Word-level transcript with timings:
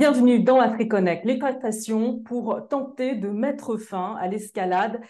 Bienvenue 0.00 0.40
dans 0.40 0.58
AfriConnect, 0.58 1.26
les 1.26 1.38
tractations 1.38 2.20
pour 2.20 2.66
tenter 2.70 3.16
de 3.16 3.28
mettre 3.28 3.76
fin 3.76 4.16
à 4.18 4.28
l'escalade 4.28 5.02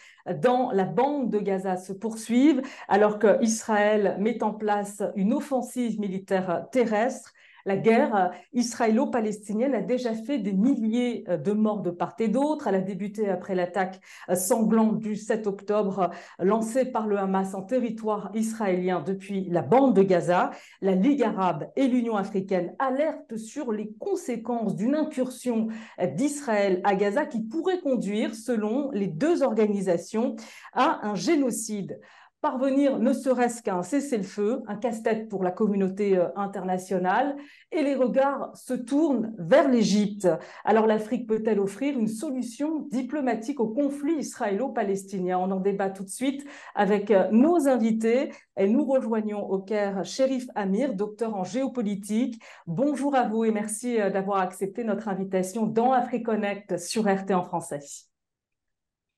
dans 0.42 0.72
la 0.72 0.82
bande 0.82 1.30
de 1.30 1.38
Gaza 1.38 1.76
se 1.76 1.92
poursuivent 1.92 2.60
alors 2.88 3.20
qu'Israël 3.20 4.16
met 4.18 4.42
en 4.42 4.52
place 4.52 5.04
une 5.14 5.32
offensive 5.32 6.00
militaire 6.00 6.66
terrestre 6.72 7.32
la 7.64 7.76
guerre 7.76 8.14
euh, 8.14 8.28
israélo-palestinienne 8.52 9.74
a 9.74 9.82
déjà 9.82 10.14
fait 10.14 10.38
des 10.38 10.52
milliers 10.52 11.24
euh, 11.28 11.36
de 11.36 11.52
morts 11.52 11.82
de 11.82 11.90
part 11.90 12.14
et 12.18 12.28
d'autre. 12.28 12.66
Elle 12.66 12.74
a 12.74 12.80
débuté 12.80 13.28
après 13.28 13.54
l'attaque 13.54 14.00
euh, 14.28 14.34
sanglante 14.34 14.98
du 14.98 15.16
7 15.16 15.46
octobre 15.46 16.10
lancée 16.38 16.84
par 16.84 17.06
le 17.06 17.18
Hamas 17.18 17.54
en 17.54 17.62
territoire 17.62 18.30
israélien 18.34 19.00
depuis 19.00 19.48
la 19.50 19.62
bande 19.62 19.94
de 19.94 20.02
Gaza. 20.02 20.50
La 20.80 20.94
Ligue 20.94 21.22
arabe 21.22 21.70
et 21.76 21.86
l'Union 21.86 22.16
africaine 22.16 22.74
alertent 22.78 23.36
sur 23.36 23.72
les 23.72 23.92
conséquences 23.98 24.74
d'une 24.76 24.94
incursion 24.94 25.68
d'Israël 26.16 26.80
à 26.84 26.94
Gaza 26.94 27.26
qui 27.26 27.42
pourrait 27.42 27.80
conduire, 27.80 28.34
selon 28.34 28.90
les 28.92 29.06
deux 29.06 29.42
organisations, 29.42 30.36
à 30.72 31.06
un 31.06 31.14
génocide 31.14 32.00
parvenir 32.40 32.98
ne 32.98 33.12
serait-ce 33.12 33.62
qu'à 33.62 33.74
un 33.74 33.82
cessez-le-feu, 33.82 34.62
un 34.66 34.76
casse-tête 34.76 35.28
pour 35.28 35.44
la 35.44 35.50
communauté 35.50 36.16
euh, 36.16 36.28
internationale, 36.36 37.36
et 37.70 37.82
les 37.82 37.94
regards 37.94 38.56
se 38.56 38.74
tournent 38.74 39.34
vers 39.38 39.68
l'Égypte. 39.68 40.28
Alors 40.64 40.86
l'Afrique 40.86 41.26
peut-elle 41.26 41.60
offrir 41.60 41.98
une 41.98 42.08
solution 42.08 42.86
diplomatique 42.90 43.60
au 43.60 43.68
conflit 43.68 44.14
israélo-palestinien? 44.14 45.38
On 45.38 45.50
en 45.50 45.60
débat 45.60 45.90
tout 45.90 46.04
de 46.04 46.08
suite 46.08 46.46
avec 46.74 47.10
euh, 47.10 47.28
nos 47.30 47.68
invités 47.68 48.32
et 48.56 48.68
nous 48.68 48.84
rejoignons 48.84 49.48
au 49.48 49.58
Caire 49.58 50.04
Sherif 50.04 50.46
Amir, 50.54 50.94
docteur 50.94 51.36
en 51.36 51.44
géopolitique. 51.44 52.42
Bonjour 52.66 53.14
à 53.14 53.28
vous 53.28 53.44
et 53.44 53.50
merci 53.50 54.00
euh, 54.00 54.10
d'avoir 54.10 54.40
accepté 54.40 54.84
notre 54.84 55.08
invitation 55.08 55.66
dans 55.66 55.92
AfriConnect 55.92 56.78
sur 56.78 57.04
RT 57.04 57.32
en 57.32 57.44
français. 57.44 57.80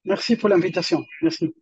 Merci 0.04 0.36
pour 0.36 0.48
l'invitation. 0.48 1.04
Merci. 1.22 1.54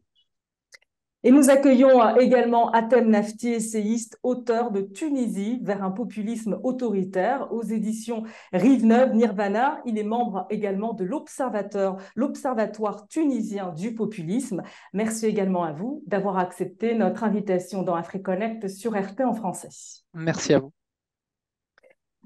Et 1.22 1.30
nous 1.32 1.50
accueillons 1.50 2.02
euh, 2.02 2.14
également 2.16 2.70
Atem 2.70 3.10
Nafti, 3.10 3.48
essayiste, 3.48 4.18
auteur 4.22 4.70
de 4.70 4.80
Tunisie 4.80 5.60
vers 5.62 5.84
un 5.84 5.90
populisme 5.90 6.58
autoritaire 6.62 7.52
aux 7.52 7.62
éditions 7.62 8.22
Rive 8.54 8.86
Neuve 8.86 9.14
Nirvana. 9.14 9.82
Il 9.84 9.98
est 9.98 10.02
membre 10.02 10.46
également 10.48 10.94
de 10.94 11.04
l'Observateur, 11.04 11.98
l'Observatoire 12.14 13.06
tunisien 13.06 13.74
du 13.76 13.94
populisme. 13.94 14.62
Merci 14.94 15.26
également 15.26 15.62
à 15.62 15.72
vous 15.72 16.02
d'avoir 16.06 16.38
accepté 16.38 16.94
notre 16.94 17.22
invitation 17.22 17.82
dans 17.82 17.96
AfriConnect 17.96 18.68
sur 18.68 18.92
RT 18.92 19.20
en 19.20 19.34
français. 19.34 19.68
Merci 20.14 20.54
à 20.54 20.60
vous. 20.60 20.72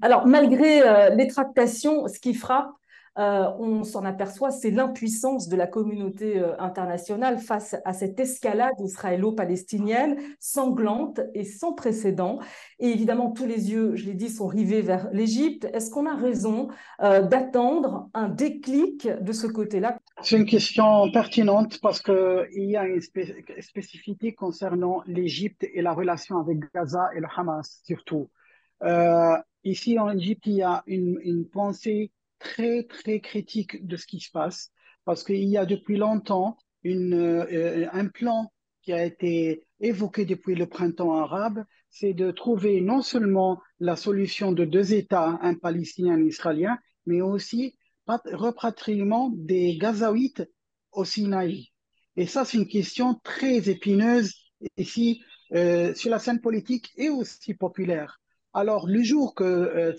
Alors, 0.01 0.25
malgré 0.25 0.81
euh, 0.81 1.09
les 1.09 1.27
tractations, 1.27 2.07
ce 2.07 2.19
qui 2.19 2.33
frappe, 2.33 2.71
euh, 3.17 3.49
on 3.59 3.83
s'en 3.85 4.03
aperçoit, 4.03 4.51
c'est 4.51 4.71
l'impuissance 4.71 5.47
de 5.47 5.55
la 5.55 5.67
communauté 5.67 6.37
euh, 6.37 6.59
internationale 6.59 7.39
face 7.39 7.75
à 7.85 7.93
cette 7.93 8.19
escalade 8.19 8.73
israélo-palestinienne 8.79 10.17
sanglante 10.39 11.21
et 11.33 11.45
sans 11.45 11.71
précédent. 11.71 12.39
Et 12.79 12.89
évidemment, 12.89 13.31
tous 13.31 13.45
les 13.45 13.71
yeux, 13.71 13.95
je 13.95 14.05
l'ai 14.05 14.15
dit, 14.15 14.29
sont 14.29 14.47
rivés 14.47 14.81
vers 14.81 15.09
l'Égypte. 15.13 15.65
Est-ce 15.73 15.89
qu'on 15.91 16.05
a 16.07 16.15
raison 16.15 16.67
euh, 17.01 17.21
d'attendre 17.21 18.09
un 18.13 18.27
déclic 18.27 19.07
de 19.07 19.31
ce 19.31 19.47
côté-là? 19.47 19.97
C'est 20.21 20.35
une 20.35 20.45
question 20.45 21.09
pertinente 21.11 21.79
parce 21.81 22.01
qu'il 22.01 22.45
y 22.53 22.75
a 22.75 22.85
une 22.85 23.01
spécificité 23.01 24.33
concernant 24.33 25.03
l'Égypte 25.05 25.65
et 25.73 25.81
la 25.81 25.93
relation 25.93 26.37
avec 26.37 26.59
Gaza 26.73 27.09
et 27.15 27.21
le 27.21 27.27
Hamas 27.33 27.81
surtout. 27.85 28.29
ici 29.63 29.97
en 29.99 30.09
Égypte, 30.09 30.47
il 30.47 30.55
y 30.55 30.63
a 30.63 30.83
une, 30.85 31.17
une 31.23 31.45
pensée 31.47 32.11
très, 32.39 32.83
très 32.83 33.19
critique 33.19 33.85
de 33.85 33.95
ce 33.95 34.05
qui 34.05 34.19
se 34.19 34.31
passe 34.31 34.71
parce 35.05 35.23
qu'il 35.23 35.43
y 35.43 35.57
a 35.57 35.65
depuis 35.65 35.97
longtemps 35.97 36.57
une, 36.83 37.13
euh, 37.13 37.87
un 37.91 38.07
plan 38.07 38.51
qui 38.81 38.93
a 38.93 39.03
été 39.03 39.65
évoqué 39.79 40.25
depuis 40.25 40.55
le 40.55 40.67
printemps 40.67 41.15
arabe, 41.15 41.63
c'est 41.89 42.13
de 42.13 42.31
trouver 42.31 42.81
non 42.81 43.01
seulement 43.01 43.61
la 43.79 43.95
solution 43.95 44.51
de 44.51 44.65
deux 44.65 44.93
États, 44.93 45.39
un 45.41 45.55
palestinien 45.55 46.17
et 46.17 46.21
un 46.21 46.25
israélien, 46.25 46.77
mais 47.05 47.21
aussi 47.21 47.75
repatriement 48.07 49.31
des 49.33 49.77
Gazaouites 49.77 50.43
au 50.91 51.05
Sinaï. 51.05 51.71
Et 52.15 52.27
ça, 52.27 52.45
c'est 52.45 52.57
une 52.57 52.67
question 52.67 53.19
très 53.23 53.69
épineuse 53.69 54.35
ici 54.77 55.21
euh, 55.53 55.93
sur 55.95 56.11
la 56.11 56.19
scène 56.19 56.39
politique 56.39 56.91
et 56.97 57.09
aussi 57.09 57.53
populaire. 57.53 58.19
Alors, 58.53 58.87
le 58.87 59.03
jour 59.03 59.35
que 59.35 59.43
euh, 59.43 59.93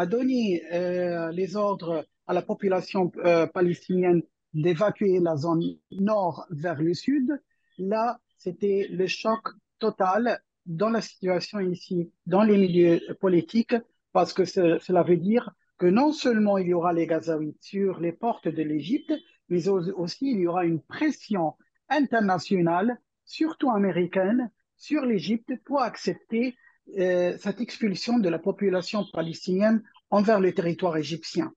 a 0.00 0.06
donné 0.06 0.62
euh, 0.72 1.30
les 1.30 1.56
ordres 1.56 2.06
à 2.26 2.32
la 2.32 2.40
population 2.40 3.12
euh, 3.18 3.46
palestinienne 3.46 4.22
d'évacuer 4.54 5.20
la 5.20 5.36
zone 5.36 5.76
nord 5.90 6.46
vers 6.48 6.80
le 6.80 6.94
sud, 6.94 7.38
là, 7.76 8.18
c'était 8.38 8.88
le 8.90 9.06
choc 9.06 9.42
total 9.78 10.40
dans 10.64 10.88
la 10.88 11.02
situation 11.02 11.60
ici, 11.60 12.10
dans 12.24 12.42
les 12.42 12.56
milieux 12.56 12.98
politiques, 13.20 13.76
parce 14.12 14.32
que 14.32 14.46
cela 14.46 15.02
veut 15.02 15.18
dire 15.18 15.50
que 15.76 15.86
non 15.86 16.12
seulement 16.12 16.56
il 16.56 16.68
y 16.68 16.74
aura 16.74 16.94
les 16.94 17.06
Gazaouites 17.06 17.62
sur 17.62 18.00
les 18.00 18.12
portes 18.12 18.48
de 18.48 18.62
l'Égypte, 18.62 19.12
mais 19.50 19.68
aussi 19.68 20.30
il 20.30 20.40
y 20.40 20.46
aura 20.46 20.64
une 20.64 20.80
pression 20.80 21.56
internationale, 21.90 22.98
surtout 23.26 23.70
américaine, 23.70 24.50
sur 24.76 25.04
l'Égypte 25.04 25.52
pour 25.66 25.82
accepter 25.82 26.56
euh, 26.98 27.36
cette 27.38 27.60
expulsion 27.60 28.18
de 28.18 28.28
la 28.28 28.38
population 28.38 29.04
palestinienne 29.12 29.82
envers 30.10 30.40
le 30.40 30.52
territoire 30.52 30.96
égyptien. 30.96 31.52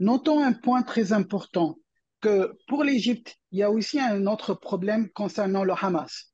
Notons 0.00 0.42
un 0.42 0.52
point 0.52 0.82
très 0.82 1.12
important, 1.12 1.78
que 2.20 2.56
pour 2.66 2.84
l'Égypte, 2.84 3.36
il 3.52 3.60
y 3.60 3.62
a 3.62 3.70
aussi 3.70 4.00
un 4.00 4.26
autre 4.26 4.54
problème 4.54 5.08
concernant 5.10 5.64
le 5.64 5.72
Hamas. 5.72 6.32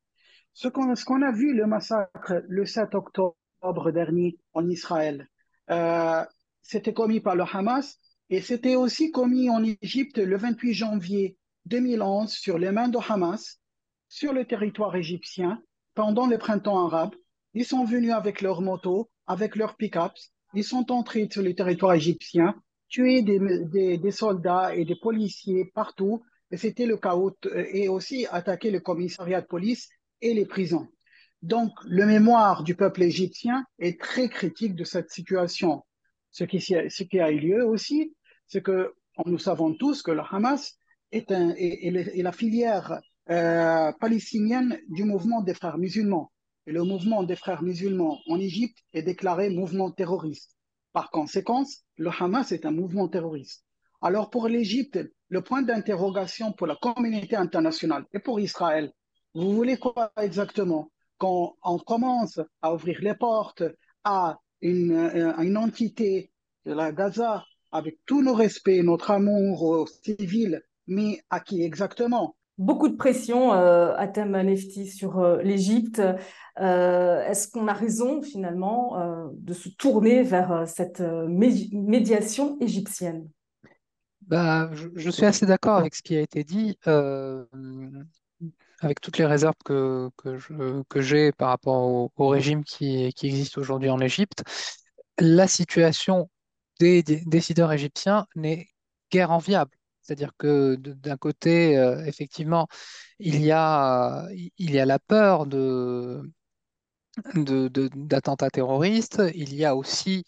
Ce 0.52 0.68
qu'on 0.68 1.22
a 1.22 1.32
vu, 1.32 1.54
le 1.54 1.66
massacre 1.66 2.42
le 2.48 2.64
7 2.64 2.94
octobre 2.94 3.90
dernier 3.90 4.38
en 4.52 4.68
Israël, 4.68 5.28
euh, 5.70 6.24
c'était 6.62 6.92
commis 6.92 7.20
par 7.20 7.36
le 7.36 7.44
Hamas 7.44 7.98
et 8.30 8.40
c'était 8.40 8.76
aussi 8.76 9.10
commis 9.10 9.50
en 9.50 9.62
Égypte 9.64 10.18
le 10.18 10.36
28 10.36 10.74
janvier 10.74 11.36
2011 11.66 12.30
sur 12.32 12.58
les 12.58 12.70
mains 12.70 12.88
de 12.88 12.98
Hamas, 12.98 13.60
sur 14.08 14.32
le 14.32 14.46
territoire 14.46 14.94
égyptien, 14.96 15.62
pendant 15.94 16.26
le 16.26 16.38
printemps 16.38 16.86
arabe. 16.86 17.14
Ils 17.54 17.64
sont 17.64 17.84
venus 17.84 18.12
avec 18.12 18.40
leurs 18.40 18.60
motos, 18.60 19.08
avec 19.26 19.54
leurs 19.54 19.76
pick-ups. 19.76 20.32
Ils 20.54 20.64
sont 20.64 20.90
entrés 20.90 21.28
sur 21.30 21.42
le 21.42 21.54
territoire 21.54 21.94
égyptien, 21.94 22.60
tué 22.88 23.22
des, 23.22 23.98
des, 23.98 24.10
soldats 24.10 24.74
et 24.74 24.84
des 24.84 24.96
policiers 24.96 25.64
partout. 25.72 26.22
Et 26.50 26.56
c'était 26.56 26.86
le 26.86 26.96
chaos. 26.96 27.36
Et 27.72 27.88
aussi 27.88 28.26
attaqué 28.30 28.72
le 28.72 28.80
commissariat 28.80 29.40
de 29.40 29.46
police 29.46 29.88
et 30.20 30.34
les 30.34 30.46
prisons. 30.46 30.88
Donc, 31.42 31.72
le 31.84 32.06
mémoire 32.06 32.64
du 32.64 32.74
peuple 32.74 33.02
égyptien 33.02 33.64
est 33.78 34.00
très 34.00 34.28
critique 34.28 34.74
de 34.74 34.84
cette 34.84 35.10
situation. 35.10 35.84
Ce 36.32 36.42
qui, 36.42 36.60
ce 36.60 37.02
qui 37.04 37.20
a 37.20 37.30
eu 37.30 37.38
lieu 37.38 37.64
aussi, 37.64 38.14
c'est 38.48 38.62
que 38.62 38.94
nous 39.26 39.38
savons 39.38 39.74
tous 39.74 40.02
que 40.02 40.10
le 40.10 40.22
Hamas 40.28 40.76
est, 41.12 41.30
un, 41.30 41.54
est, 41.56 42.22
la 42.22 42.32
filière 42.32 43.00
euh, 43.30 43.92
palestinienne 44.00 44.80
du 44.88 45.04
mouvement 45.04 45.40
des 45.40 45.54
frères 45.54 45.78
musulmans 45.78 46.32
et 46.66 46.72
le 46.72 46.82
mouvement 46.84 47.22
des 47.22 47.36
frères 47.36 47.62
musulmans 47.62 48.20
en 48.28 48.38
Égypte 48.38 48.78
est 48.92 49.02
déclaré 49.02 49.50
mouvement 49.50 49.90
terroriste. 49.90 50.56
Par 50.92 51.10
conséquent, 51.10 51.64
le 51.96 52.10
Hamas 52.10 52.52
est 52.52 52.66
un 52.66 52.70
mouvement 52.70 53.08
terroriste. 53.08 53.64
Alors 54.00 54.30
pour 54.30 54.48
l'Égypte, 54.48 54.98
le 55.28 55.42
point 55.42 55.62
d'interrogation 55.62 56.52
pour 56.52 56.66
la 56.66 56.76
communauté 56.76 57.36
internationale 57.36 58.04
et 58.12 58.18
pour 58.18 58.38
Israël, 58.38 58.92
vous 59.34 59.52
voulez 59.52 59.76
quoi 59.76 60.12
exactement? 60.20 60.90
Quand 61.18 61.56
on 61.62 61.78
commence 61.78 62.40
à 62.62 62.74
ouvrir 62.74 62.98
les 63.00 63.14
portes 63.14 63.64
à 64.04 64.38
une, 64.60 64.94
à 64.94 65.42
une 65.42 65.56
entité 65.56 66.30
de 66.64 66.72
la 66.72 66.92
Gaza 66.92 67.44
avec 67.72 67.98
tout 68.06 68.22
nos 68.22 68.34
respects, 68.34 68.82
notre 68.84 69.10
amour 69.10 69.62
aux 69.62 69.86
civils, 69.86 70.62
mais 70.86 71.18
à 71.30 71.40
qui 71.40 71.62
exactement? 71.62 72.36
Beaucoup 72.56 72.88
de 72.88 72.94
pression 72.94 73.52
euh, 73.52 73.96
à 73.96 74.06
thème 74.06 74.40
Nefti 74.40 74.86
sur 74.86 75.18
euh, 75.18 75.42
l'Égypte. 75.42 76.00
Euh, 76.60 77.20
est-ce 77.24 77.48
qu'on 77.48 77.66
a 77.66 77.72
raison 77.72 78.22
finalement 78.22 79.00
euh, 79.00 79.26
de 79.32 79.52
se 79.52 79.68
tourner 79.70 80.22
vers 80.22 80.62
cette 80.68 81.00
médiation 81.00 82.56
égyptienne? 82.60 83.28
Bah, 84.22 84.70
je, 84.72 85.10
suis 85.10 85.24
assez 85.24 85.46
d'accord 85.46 85.76
avec 85.76 85.96
ce 85.96 86.02
qui 86.02 86.16
a 86.16 86.20
été 86.20 86.44
dit, 86.44 86.78
avec 88.80 89.00
toutes 89.00 89.18
les 89.18 89.26
réserves 89.26 89.54
que, 89.64 90.08
que 90.88 91.00
j'ai 91.00 91.32
par 91.32 91.48
rapport 91.48 92.10
au, 92.16 92.28
régime 92.28 92.62
qui, 92.62 93.12
existe 93.22 93.58
aujourd'hui 93.58 93.90
en 93.90 94.00
Égypte. 94.00 94.44
La 95.18 95.48
situation 95.48 96.30
des 96.78 97.02
décideurs 97.02 97.72
égyptiens 97.72 98.26
n'est 98.36 98.68
guère 99.10 99.32
enviable. 99.32 99.72
C'est-à-dire 100.04 100.32
que 100.38 100.76
d'un 100.76 101.16
côté, 101.16 101.74
effectivement, 102.06 102.68
il 103.18 103.42
y 103.42 103.52
a, 103.52 104.26
il 104.58 104.70
y 104.72 104.78
a 104.80 104.86
la 104.86 104.98
peur 105.00 105.46
de, 105.46 106.22
d'attentats 107.94 108.50
terroristes, 108.50 109.22
il 109.34 109.54
y 109.54 109.64
a 109.64 109.76
aussi 109.76 110.24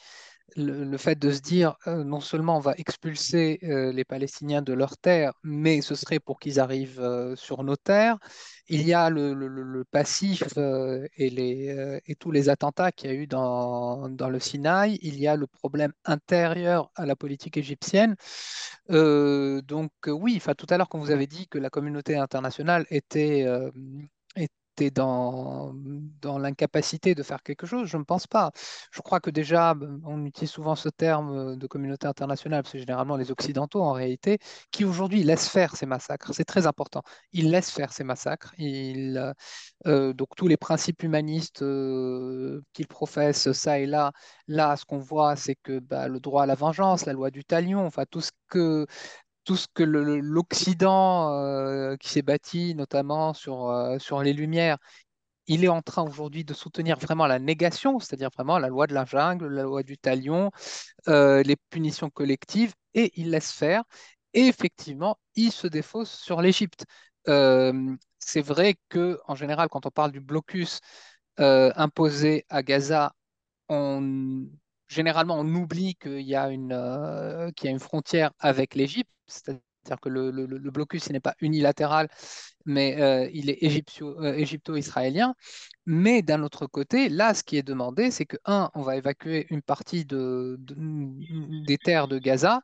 le, 0.54 0.96
fait 0.96 1.18
de 1.18 1.30
se 1.30 1.40
dire 1.40 1.76
euh, 1.86 2.04
non 2.04 2.20
seulement 2.20 2.56
on 2.56 2.60
va 2.60 2.74
expulser 2.76 3.58
euh, 3.64 3.92
les 3.92 4.04
Palestiniens 4.04 4.62
de 4.62 4.72
leurs 4.72 4.96
terres, 4.96 5.32
mais 5.42 5.80
ce 5.80 5.94
serait 5.94 6.20
pour 6.20 6.38
qu'ils 6.38 6.60
arrivent 6.60 7.00
euh, 7.00 7.34
sur 7.36 7.64
nos 7.64 7.76
terres. 7.76 8.18
Il 8.68 8.82
y 8.82 8.94
a 8.94 9.10
le, 9.10 9.84
passif 9.90 10.42
et, 10.56 12.14
tous 12.18 12.30
les 12.32 12.48
attentats 12.48 12.90
qu'il 12.90 13.10
y 13.10 13.12
a 13.12 13.16
eu 13.16 13.26
dans, 13.28 14.08
dans, 14.08 14.28
le 14.28 14.40
Sinaï. 14.40 14.98
Il 15.02 15.20
y 15.20 15.28
a 15.28 15.36
le 15.36 15.46
problème 15.46 15.92
intérieur 16.04 16.90
à 16.96 17.06
la 17.06 17.14
politique 17.14 17.56
égyptienne. 17.56 18.16
donc 18.88 19.92
oui, 20.08 20.42
tout 20.58 20.66
à 20.68 20.78
l'heure 20.78 20.88
quand 20.88 20.98
vous 20.98 21.12
avez 21.12 21.28
dit 21.28 21.46
que 21.48 21.58
la 21.58 21.70
communauté 21.70 22.16
internationale 22.16 22.86
était, 22.90 23.46
dans, 24.90 25.72
l'incapacité 26.38 27.14
de 27.14 27.22
faire 27.22 27.42
quelque 27.42 27.66
chose? 27.66 27.88
Je 27.88 27.96
ne 27.96 28.04
pense 28.04 28.26
pas. 28.26 28.52
Je 28.92 29.00
crois 29.00 29.20
que 29.20 29.30
déjà, 29.30 29.74
ben, 29.74 30.00
on 30.04 30.24
utilise 30.24 30.50
souvent 30.50 30.76
ce 30.76 30.88
terme 30.88 31.56
de 31.56 31.66
communauté 31.66 32.06
internationale, 32.06 32.64
c'est 32.66 32.78
généralement 32.78 33.16
les 33.16 33.30
Occidentaux 33.30 33.82
en 33.82 33.92
réalité, 33.92 34.38
qui 34.70 34.84
aujourd'hui 34.84 35.22
laissent 35.22 35.48
faire 35.48 35.76
ces 35.76 35.86
massacres. 35.86 36.32
C'est 36.34 36.44
très 36.44 36.66
important. 36.66 37.02
Ils 37.32 37.50
laissent 37.50 37.70
faire 37.70 37.92
ces 37.92 38.04
massacres. 38.04 38.54
Ils, 38.58 39.34
euh, 39.86 40.12
donc 40.12 40.28
tous 40.36 40.48
les 40.48 40.56
principes 40.56 41.02
humanistes 41.02 41.62
euh, 41.62 42.62
qu'ils 42.72 42.86
professent 42.88 43.52
ça 43.52 43.78
et 43.78 43.86
là, 43.86 44.12
là, 44.48 44.76
ce 44.76 44.84
qu'on 44.84 44.98
voit, 44.98 45.36
c'est 45.36 45.56
que 45.56 45.78
bah, 45.78 46.08
le 46.08 46.20
droit 46.20 46.44
à 46.44 46.46
la 46.46 46.54
vengeance, 46.54 47.06
la 47.06 47.12
loi 47.12 47.30
du 47.30 47.44
talion, 47.44 47.84
enfin 47.86 48.04
tout 48.10 48.20
ce 48.20 48.30
que 48.48 48.86
tout 49.46 49.56
ce 49.56 49.68
que 49.72 49.84
l'Occident 49.84 51.32
euh, 51.32 51.96
qui 51.96 52.08
s'est 52.10 52.22
bâti 52.22 52.74
notamment 52.74 53.32
sur, 53.32 53.70
euh, 53.70 53.98
sur 53.98 54.22
les 54.22 54.32
Lumières, 54.32 54.78
il 55.46 55.64
est 55.64 55.68
en 55.68 55.82
train 55.82 56.02
aujourd'hui 56.02 56.44
de 56.44 56.54
soutenir 56.54 56.98
vraiment 56.98 57.26
la 57.26 57.38
négation, 57.38 58.00
c'est-à-dire 58.00 58.30
vraiment 58.34 58.58
la 58.58 58.68
loi 58.68 58.86
de 58.88 58.94
la 58.94 59.04
jungle, 59.04 59.48
la 59.48 59.62
loi 59.62 59.82
du 59.84 59.98
talion, 59.98 60.50
euh, 61.08 61.42
les 61.44 61.56
punitions 61.70 62.10
collectives, 62.10 62.74
et 62.94 63.12
il 63.16 63.30
laisse 63.30 63.52
faire. 63.52 63.84
Et 64.34 64.46
effectivement, 64.48 65.18
il 65.36 65.52
se 65.52 65.68
défausse 65.68 66.10
sur 66.10 66.42
l'Égypte. 66.42 66.84
c'est 68.18 68.40
vrai 68.42 68.76
que 68.88 69.20
en 69.26 69.34
général, 69.36 69.68
quand 69.68 69.86
on 69.86 69.90
parle 69.90 70.12
du 70.12 70.20
blocus 70.20 70.80
imposé 71.38 72.44
à 72.48 72.62
Gaza, 72.62 73.14
on, 73.68 74.48
généralement, 74.88 75.36
on 75.40 75.54
oublie 75.54 75.96
qu'il 75.96 76.20
y 76.22 76.34
a 76.36 76.50
une 76.50 77.78
frontière 77.80 78.32
avec 78.40 78.74
l'Égypte 78.74 79.10
c'est-à-dire 79.26 79.60
que 80.00 80.08
le, 80.08 80.70
blocus 80.70 81.10
n'est 81.10 81.20
pas 81.20 81.34
unilatéral, 81.40 82.08
mais 82.64 83.00
euh, 83.00 83.30
il 83.32 83.50
est 83.50 83.58
euh, 84.02 84.34
égypto-israélien. 84.34 85.34
Mais 85.86 86.22
d'un 86.22 86.42
autre 86.42 86.66
côté, 86.66 87.08
là, 87.08 87.34
ce 87.34 87.44
qui 87.44 87.56
est 87.56 87.62
demandé, 87.62 88.10
c'est 88.10 88.26
que, 88.26 88.36
un, 88.44 88.70
on 88.74 88.82
va 88.82 88.96
évacuer 88.96 89.46
une 89.50 89.62
partie 89.62 90.04
de, 90.04 90.58
des 90.58 91.78
terres 91.78 92.08
de 92.08 92.18
Gaza 92.18 92.60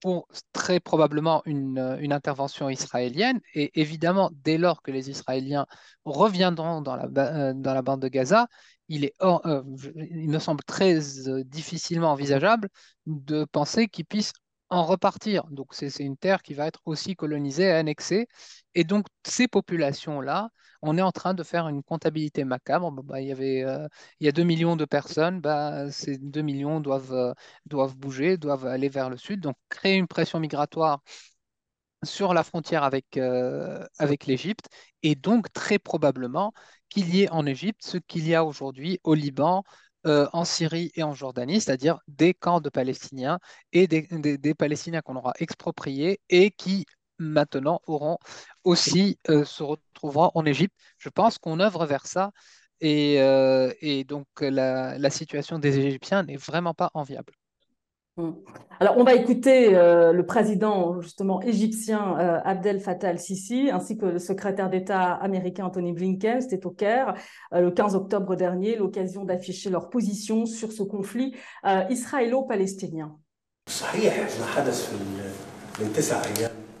pour 0.00 0.28
très 0.52 0.80
probablement 0.80 1.42
une, 1.46 1.78
intervention 2.12 2.70
israélienne. 2.70 3.40
Et 3.54 3.70
évidemment, 3.80 4.30
dès 4.44 4.58
lors 4.58 4.82
que 4.82 4.90
les 4.90 5.10
Israéliens 5.10 5.66
reviendront 6.04 6.80
dans 6.82 6.96
la, 6.96 7.08
euh, 7.18 7.52
dans 7.54 7.74
la 7.74 7.82
bande 7.82 8.02
de 8.02 8.08
Gaza, 8.08 8.46
il, 8.88 9.04
est 9.04 9.14
il 9.20 10.28
me 10.30 10.38
semble 10.40 10.64
très 10.64 10.98
difficilement 11.44 12.10
envisageable 12.12 12.68
de 13.06 13.44
penser 13.44 13.86
qu'ils 13.86 14.04
puissent 14.04 14.32
en 14.70 14.84
repartir. 14.84 15.44
Donc 15.50 15.74
c'est 15.74 15.94
une 16.00 16.16
terre 16.16 16.42
qui 16.42 16.54
va 16.54 16.66
être 16.66 16.80
aussi 16.86 17.16
colonisée, 17.16 17.70
annexée. 17.70 18.28
Et 18.74 18.84
donc 18.84 19.06
ces 19.26 19.48
populations-là, 19.48 20.50
on 20.82 20.96
est 20.96 21.02
en 21.02 21.12
train 21.12 21.34
de 21.34 21.42
faire 21.42 21.68
une 21.68 21.82
comptabilité 21.82 22.44
macabre. 22.44 22.90
Bah, 23.02 23.20
il, 23.20 23.28
y 23.28 23.32
avait, 23.32 23.64
euh, 23.64 23.88
a 24.24 24.32
2 24.32 24.42
millions 24.44 24.76
de 24.76 24.84
personnes, 24.84 25.40
bah, 25.40 25.90
ces 25.90 26.18
2 26.18 26.42
millions 26.42 26.80
doivent, 26.80 27.12
euh, 27.12 27.32
doivent 27.66 27.96
bouger, 27.96 28.36
doivent 28.38 28.66
aller 28.66 28.88
vers 28.88 29.10
le 29.10 29.16
sud. 29.16 29.40
Donc 29.40 29.56
créer 29.68 29.96
une 29.96 30.06
pression 30.08 30.40
migratoire 30.40 31.02
sur 32.02 32.32
la 32.34 32.42
frontière 32.44 32.82
avec, 32.84 33.16
euh, 33.16 33.84
avec 33.98 34.26
l'Égypte 34.26 34.68
et 35.02 35.14
donc 35.14 35.52
très 35.52 35.78
probablement 35.78 36.52
qu'il 36.88 37.14
y 37.14 37.22
ait 37.22 37.30
en 37.30 37.46
Égypte 37.46 37.80
ce 37.82 37.98
qu'il 37.98 38.26
y 38.26 38.34
a 38.34 38.44
aujourd'hui 38.44 39.00
au 39.04 39.14
Liban, 39.14 39.64
euh, 40.06 40.26
en 40.32 40.44
Syrie 40.44 40.90
et 40.94 41.02
en 41.02 41.14
Jordanie, 41.14 41.60
c'est-à-dire 41.60 41.98
des 42.08 42.34
camps 42.34 42.60
de 42.60 42.70
Palestiniens 42.70 43.38
et 43.72 43.86
des, 43.86 44.54
Palestiniens 44.54 45.02
qu'on 45.02 45.16
aura 45.16 45.34
expropriés 45.38 46.20
et 46.30 46.50
qui 46.50 46.86
maintenant 47.18 47.80
auront 47.86 48.18
aussi 48.64 49.18
euh, 49.28 49.44
se 49.44 49.62
retrouveront 49.62 50.30
en 50.34 50.46
Égypte. 50.46 50.74
Je 50.98 51.10
pense 51.10 51.38
qu'on 51.38 51.60
œuvre 51.60 51.84
vers 51.86 52.06
ça 52.06 52.30
et, 52.80 53.20
euh, 53.20 53.72
donc 54.04 54.26
la 54.40 55.10
situation 55.10 55.58
des 55.58 55.78
Égyptiens 55.78 56.22
n'est 56.22 56.36
vraiment 56.36 56.74
pas 56.74 56.90
enviable. 56.94 57.34
Mm. 58.20 58.34
Alors, 58.82 58.96
on 58.96 59.04
va 59.04 59.14
écouter 59.14 59.74
euh, 59.74 60.12
le 60.12 60.24
président 60.24 61.02
justement 61.02 61.42
égyptien 61.42 62.18
euh, 62.18 62.40
Abdel 62.44 62.80
Fattah 62.80 63.10
al-Sisi 63.10 63.68
ainsi 63.70 63.98
que 63.98 64.06
le 64.06 64.18
secrétaire 64.18 64.70
d'État 64.70 65.12
américain 65.14 65.66
Anthony 65.66 65.92
Blinken. 65.92 66.40
C'était 66.40 66.64
au 66.64 66.70
Caire 66.70 67.12
euh, 67.52 67.60
le 67.60 67.70
15 67.70 67.94
octobre 67.94 68.36
dernier, 68.36 68.76
l'occasion 68.76 69.24
d'afficher 69.24 69.68
leur 69.68 69.90
position 69.90 70.46
sur 70.46 70.72
ce 70.72 70.82
conflit 70.82 71.34
israélo-palestinien. 71.90 73.14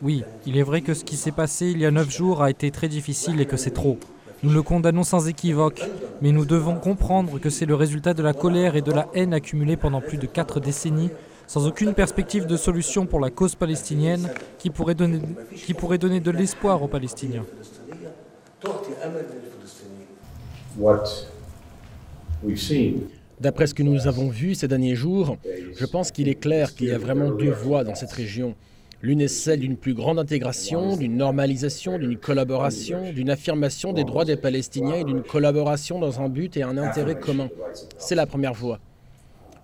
Oui, 0.02 0.24
il 0.46 0.56
est 0.56 0.62
vrai 0.62 0.80
que 0.80 0.94
ce 0.94 1.04
qui 1.04 1.16
s'est 1.16 1.32
passé 1.32 1.66
il 1.66 1.78
y 1.78 1.86
a 1.86 1.90
neuf 1.90 2.10
jours 2.10 2.42
a 2.42 2.48
été 2.48 2.70
très 2.70 2.88
difficile 2.88 3.42
et 3.42 3.46
que 3.46 3.58
c'est 3.58 3.72
trop. 3.72 3.98
Nous 4.42 4.50
le 4.50 4.62
condamnons 4.62 5.04
sans 5.04 5.28
équivoque, 5.28 5.82
mais 6.22 6.32
nous 6.32 6.46
devons 6.46 6.76
comprendre 6.76 7.38
que 7.38 7.50
c'est 7.50 7.66
le 7.66 7.74
résultat 7.74 8.14
de 8.14 8.22
la 8.22 8.32
colère 8.32 8.74
et 8.74 8.80
de 8.80 8.90
la 8.90 9.06
haine 9.12 9.34
accumulée 9.34 9.76
pendant 9.76 10.00
plus 10.00 10.16
de 10.16 10.26
quatre 10.26 10.60
décennies, 10.60 11.10
sans 11.50 11.66
aucune 11.66 11.94
perspective 11.94 12.46
de 12.46 12.56
solution 12.56 13.06
pour 13.06 13.18
la 13.18 13.28
cause 13.28 13.56
palestinienne 13.56 14.30
qui 14.56 14.70
pourrait 14.70 14.94
donner, 14.94 15.18
qui 15.66 15.74
pourrait 15.74 15.98
donner 15.98 16.20
de 16.20 16.30
l'espoir 16.30 16.80
aux 16.80 16.86
Palestiniens. 16.86 17.44
D'après 23.40 23.66
ce 23.66 23.74
que 23.74 23.82
nous 23.82 24.06
avons 24.06 24.28
vu 24.28 24.54
ces 24.54 24.68
derniers 24.68 24.94
jours, 24.94 25.38
je 25.76 25.86
pense 25.86 26.12
qu'il 26.12 26.28
est 26.28 26.36
clair 26.36 26.72
qu'il 26.72 26.86
y 26.86 26.92
a 26.92 26.98
vraiment 26.98 27.32
deux 27.32 27.50
voies 27.50 27.82
dans 27.82 27.96
cette 27.96 28.12
région. 28.12 28.54
L'une 29.02 29.20
est 29.20 29.26
celle 29.26 29.58
d'une 29.58 29.76
plus 29.76 29.94
grande 29.94 30.20
intégration, 30.20 30.96
d'une 30.96 31.16
normalisation, 31.16 31.98
d'une 31.98 32.16
collaboration, 32.16 33.10
d'une 33.12 33.28
affirmation 33.28 33.92
des 33.92 34.04
droits 34.04 34.24
des 34.24 34.36
Palestiniens 34.36 34.98
et 34.98 35.04
d'une 35.04 35.24
collaboration 35.24 35.98
dans 35.98 36.20
un 36.20 36.28
but 36.28 36.56
et 36.56 36.62
un 36.62 36.78
intérêt 36.78 37.18
commun. 37.18 37.48
C'est 37.98 38.14
la 38.14 38.26
première 38.26 38.54
voie. 38.54 38.78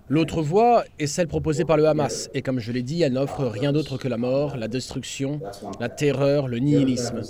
L'autre 0.09 0.41
voie 0.41 0.85
est 0.99 1.07
celle 1.07 1.27
proposée 1.27 1.65
par 1.65 1.75
le 1.75 1.85
Hamas, 1.85 2.29
et 2.33 2.41
comme 2.41 2.59
je 2.59 2.71
l'ai 2.71 2.81
dit, 2.81 3.01
elle 3.01 3.13
n'offre 3.13 3.43
rien 3.43 3.73
d'autre 3.73 3.97
que 3.97 4.07
la 4.07 4.17
mort, 4.17 4.55
la 4.55 4.69
destruction, 4.69 5.41
la 5.81 5.89
terreur, 5.89 6.47
le 6.47 6.59
nihilisme. 6.59 7.21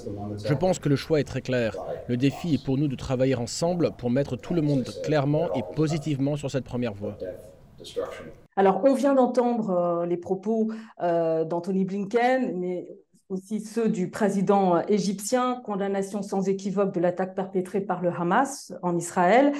Je 0.45 0.53
pense 0.53 0.77
que 0.77 0.87
le 0.87 0.95
choix 0.95 1.19
est 1.19 1.23
très 1.23 1.41
clair. 1.41 1.75
Le 2.07 2.17
défi 2.17 2.53
est 2.53 2.63
pour 2.63 2.77
nous 2.77 2.87
de 2.87 2.95
travailler 2.95 3.33
ensemble 3.33 3.91
pour 3.97 4.11
mettre 4.11 4.35
tout 4.35 4.53
le 4.53 4.61
monde 4.61 4.85
clairement 5.03 5.51
et 5.55 5.63
positivement 5.75 6.35
sur 6.35 6.51
cette 6.51 6.65
première 6.65 6.93
voie. 6.93 7.17
Alors, 8.55 8.81
on 8.83 8.93
vient 8.93 9.13
d'entendre 9.13 9.69
euh, 9.69 10.05
les 10.07 10.17
propos 10.17 10.71
euh, 11.03 11.45
d'Anthony 11.45 11.85
Blinken, 11.85 12.59
mais 12.59 12.87
aussi 13.29 13.59
ceux 13.59 13.89
du 13.89 14.09
président 14.09 14.77
euh, 14.77 14.81
égyptien, 14.87 15.61
condamnation 15.63 16.21
sans 16.21 16.47
équivoque 16.47 16.93
de 16.93 16.99
l'attaque 16.99 17.35
perpétrée 17.35 17.81
par 17.81 18.01
le 18.01 18.09
Hamas 18.09 18.73
en 18.81 18.97
Israël, 18.97 19.53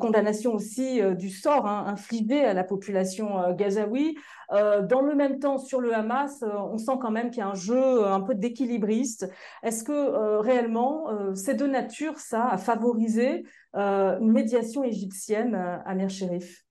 condamnation 0.00 0.54
aussi 0.54 1.00
du 1.16 1.30
sort 1.30 1.66
hein, 1.66 1.84
infligé 1.86 2.44
à 2.44 2.54
la 2.54 2.64
population 2.64 3.54
gazaoui. 3.54 4.16
dans 4.50 5.00
le 5.00 5.14
même 5.14 5.38
temps, 5.38 5.58
sur 5.58 5.80
le 5.80 5.94
Hamas, 5.94 6.42
on 6.42 6.78
sent 6.78 6.98
quand 7.00 7.10
même 7.10 7.30
qu'il 7.30 7.40
y 7.40 7.42
a 7.42 7.48
un 7.48 7.54
jeu 7.54 8.06
un 8.06 8.20
peu 8.20 8.34
d'équilibriste. 8.34 9.30
Est-ce 9.62 9.84
que 9.84 10.38
réellement, 10.38 11.06
c'est 11.34 11.54
de 11.54 11.66
nature, 11.66 12.18
ça, 12.18 12.46
à 12.46 12.58
favoriser 12.58 13.44
une 13.74 14.32
médiation 14.32 14.84
égyptienne, 14.84 15.54
Amir 15.84 16.10
Sherif 16.10 16.64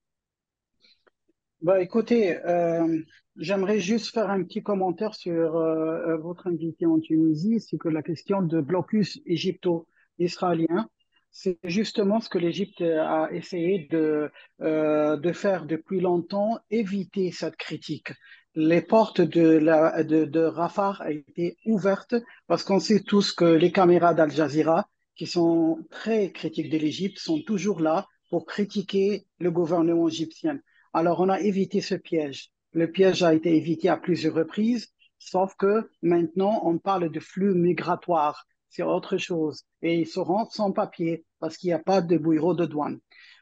bah, 1.62 1.82
écoutez, 1.82 2.38
euh, 2.46 3.00
j'aimerais 3.38 3.80
juste 3.80 4.14
faire 4.14 4.30
un 4.30 4.44
petit 4.44 4.64
commentaire 4.64 5.16
sur 5.16 5.58
euh, 5.58 6.14
euh, 6.14 6.18
votre 6.18 6.48
invité 6.48 6.86
en 6.86 7.00
Tunisie, 7.00 7.60
c'est 7.60 7.78
que 7.78 7.90
la 7.90 8.02
question 8.02 8.42
de 8.42 8.62
blocus 8.62 9.20
égypto-israélien, 9.26 10.90
c'est 11.32 11.60
justement 11.64 12.20
ce 12.20 12.30
que 12.30 12.40
l'Égypte 12.40 12.82
a 12.82 13.30
essayé 13.32 13.88
de, 13.92 14.32
de 14.60 15.32
faire 15.34 15.66
depuis 15.66 16.00
longtemps, 16.00 16.58
éviter 16.72 17.32
cette 17.32 17.58
critique. 17.58 18.12
Les 18.56 18.82
portes 18.82 19.22
de, 19.22 19.48
la, 19.48 20.04
de, 20.04 20.26
de 20.26 20.40
Rafah 20.40 20.98
ont 21.06 21.10
été 21.12 21.58
ouvertes 21.66 22.16
parce 22.48 22.64
qu'on 22.64 22.80
sait 22.80 23.02
tous 23.02 23.34
que 23.34 23.46
les 23.46 23.72
caméras 23.72 24.16
d'Al 24.16 24.32
Jazeera, 24.32 24.90
qui 25.16 25.28
sont 25.28 25.86
très 25.92 26.32
critiques 26.32 26.72
de 26.72 26.78
l'Égypte, 26.80 27.20
sont 27.20 27.42
toujours 27.44 27.82
là 27.82 28.08
pour 28.32 28.48
critiquer 28.48 29.28
le 29.40 29.52
gouvernement 29.52 30.08
égyptien. 30.08 30.60
Alors, 30.94 31.20
on 31.20 31.30
a 31.30 31.40
évité 31.40 31.82
ce 31.82 31.94
piège. 31.94 32.52
Le 32.78 32.92
piège 32.92 33.24
a 33.24 33.34
été 33.34 33.56
évité 33.56 33.90
à 33.90 33.98
plusieurs 33.98 34.36
reprises, 34.36 34.94
sauf 35.18 35.56
que 35.56 35.90
maintenant, 36.04 36.62
on 36.64 36.78
parle 36.78 37.12
de 37.12 37.20
flux 37.20 37.56
migratoire. 37.56 38.46
C'est 38.70 38.84
autre 38.84 39.18
chose. 39.18 39.64
Et 39.82 40.02
ils 40.02 40.06
seront 40.06 40.46
sans 40.52 40.72
papier 40.72 41.26
parce 41.40 41.58
qu'il 41.58 41.70
n'y 41.70 41.74
a 41.74 41.80
pas 41.80 42.02
de 42.02 42.18
bureau 42.20 42.54
de 42.54 42.68
douane. 42.68 43.00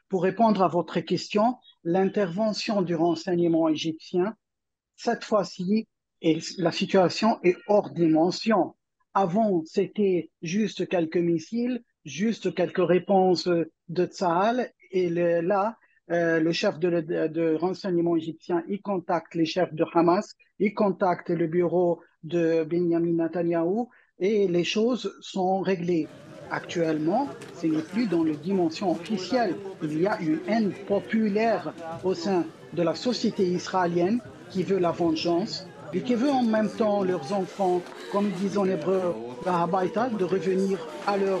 Pour 0.08 0.22
répondre 0.22 0.62
à 0.62 0.68
votre 0.68 1.00
question, 1.00 1.56
l'intervention 1.84 2.80
du 2.80 2.94
renseignement 2.94 3.68
égyptien, 3.68 4.34
cette 4.96 5.22
fois-ci, 5.22 5.86
la 6.56 6.72
situation 6.72 7.38
est 7.42 7.58
hors 7.66 7.90
dimension. 7.90 8.74
Avant, 9.12 9.62
c'était 9.66 10.30
juste 10.40 10.88
quelques 10.88 11.18
missiles, 11.18 11.84
juste 12.06 12.54
quelques 12.54 12.88
réponses 12.88 13.50
de 13.88 14.06
Tsahal, 14.06 14.72
et 14.92 15.10
là, 15.10 15.76
euh, 16.10 16.38
le 16.38 16.52
chef 16.52 16.78
de, 16.78 17.00
de, 17.00 17.54
renseignement 17.56 18.16
égyptien, 18.16 18.62
il 18.68 18.80
contacte 18.80 19.34
les 19.34 19.44
chefs 19.44 19.74
de 19.74 19.84
Hamas, 19.92 20.34
il 20.58 20.72
contacte 20.72 21.30
le 21.30 21.46
bureau 21.46 22.00
de 22.22 22.64
Benjamin 22.64 23.24
Netanyahu, 23.24 23.86
et 24.18 24.48
les 24.48 24.64
choses 24.64 25.16
sont 25.20 25.60
réglées. 25.60 26.08
Actuellement, 26.50 27.28
ce 27.54 27.66
n'est 27.66 27.82
plus 27.82 28.06
dans 28.06 28.22
les 28.22 28.36
dimensions 28.36 28.92
officielles. 28.92 29.56
Il 29.82 30.00
y 30.00 30.06
a 30.06 30.20
une 30.20 30.38
haine 30.46 30.72
populaire 30.86 31.74
au 32.04 32.14
sein 32.14 32.44
de 32.72 32.82
la 32.82 32.94
société 32.94 33.44
israélienne 33.44 34.20
qui 34.50 34.62
veut 34.62 34.78
la 34.78 34.92
vengeance 34.92 35.66
et 35.92 36.02
qui 36.02 36.14
veut 36.14 36.30
en 36.30 36.44
même 36.44 36.70
temps 36.70 37.02
leurs 37.02 37.32
enfants, 37.32 37.82
comme 38.12 38.26
ils 38.26 38.34
disent 38.34 38.58
en 38.58 38.64
hébreu, 38.64 39.00
de 39.44 40.24
revenir 40.24 40.78
à 41.06 41.16
leur 41.16 41.40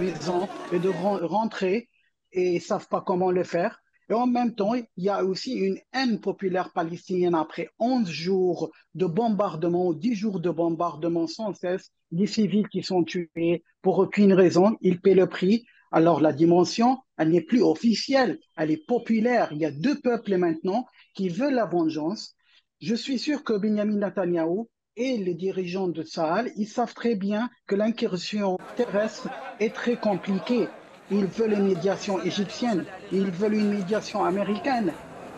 maison 0.00 0.48
et 0.72 0.78
de 0.78 0.88
rentrer 0.88 1.88
et 2.32 2.54
ne 2.54 2.60
savent 2.60 2.88
pas 2.88 3.02
comment 3.06 3.30
le 3.30 3.44
faire. 3.44 3.81
Et 4.10 4.14
en 4.14 4.26
même 4.26 4.54
temps, 4.54 4.74
il 4.74 4.86
y 4.96 5.08
a 5.08 5.24
aussi 5.24 5.52
une 5.52 5.78
haine 5.92 6.20
populaire 6.20 6.72
palestinienne 6.72 7.34
après 7.34 7.68
11 7.78 8.08
jours 8.08 8.70
de 8.94 9.06
bombardement, 9.06 9.92
10 9.92 10.14
jours 10.14 10.40
de 10.40 10.50
bombardement 10.50 11.26
sans 11.26 11.54
cesse, 11.54 11.90
des 12.10 12.26
civils 12.26 12.68
qui 12.68 12.82
sont 12.82 13.04
tués 13.04 13.64
pour 13.80 13.98
aucune 13.98 14.32
raison, 14.32 14.76
ils 14.80 15.00
paient 15.00 15.14
le 15.14 15.26
prix. 15.26 15.64
Alors 15.90 16.20
la 16.20 16.32
dimension, 16.32 16.98
elle 17.18 17.30
n'est 17.30 17.42
plus 17.42 17.62
officielle, 17.62 18.38
elle 18.56 18.70
est 18.70 18.86
populaire. 18.86 19.48
Il 19.52 19.58
y 19.58 19.66
a 19.66 19.70
deux 19.70 20.00
peuples 20.00 20.36
maintenant 20.36 20.86
qui 21.14 21.28
veulent 21.28 21.54
la 21.54 21.66
vengeance. 21.66 22.34
Je 22.80 22.94
suis 22.94 23.18
sûr 23.18 23.44
que 23.44 23.52
Benjamin 23.52 23.96
Netanyahu 23.96 24.66
et 24.96 25.16
les 25.16 25.34
dirigeants 25.34 25.88
de 25.88 26.02
Sahel, 26.02 26.52
ils 26.56 26.68
savent 26.68 26.94
très 26.94 27.14
bien 27.14 27.50
que 27.66 27.74
l'incursion 27.74 28.58
terrestre 28.76 29.28
est 29.60 29.74
très 29.74 29.96
compliquée. 29.96 30.68
Ils 31.12 31.26
veulent 31.26 31.52
une 31.52 31.66
médiation 31.66 32.22
égyptienne, 32.22 32.86
ils 33.12 33.30
veulent 33.30 33.54
une 33.54 33.70
médiation 33.70 34.24
américaine 34.24 34.92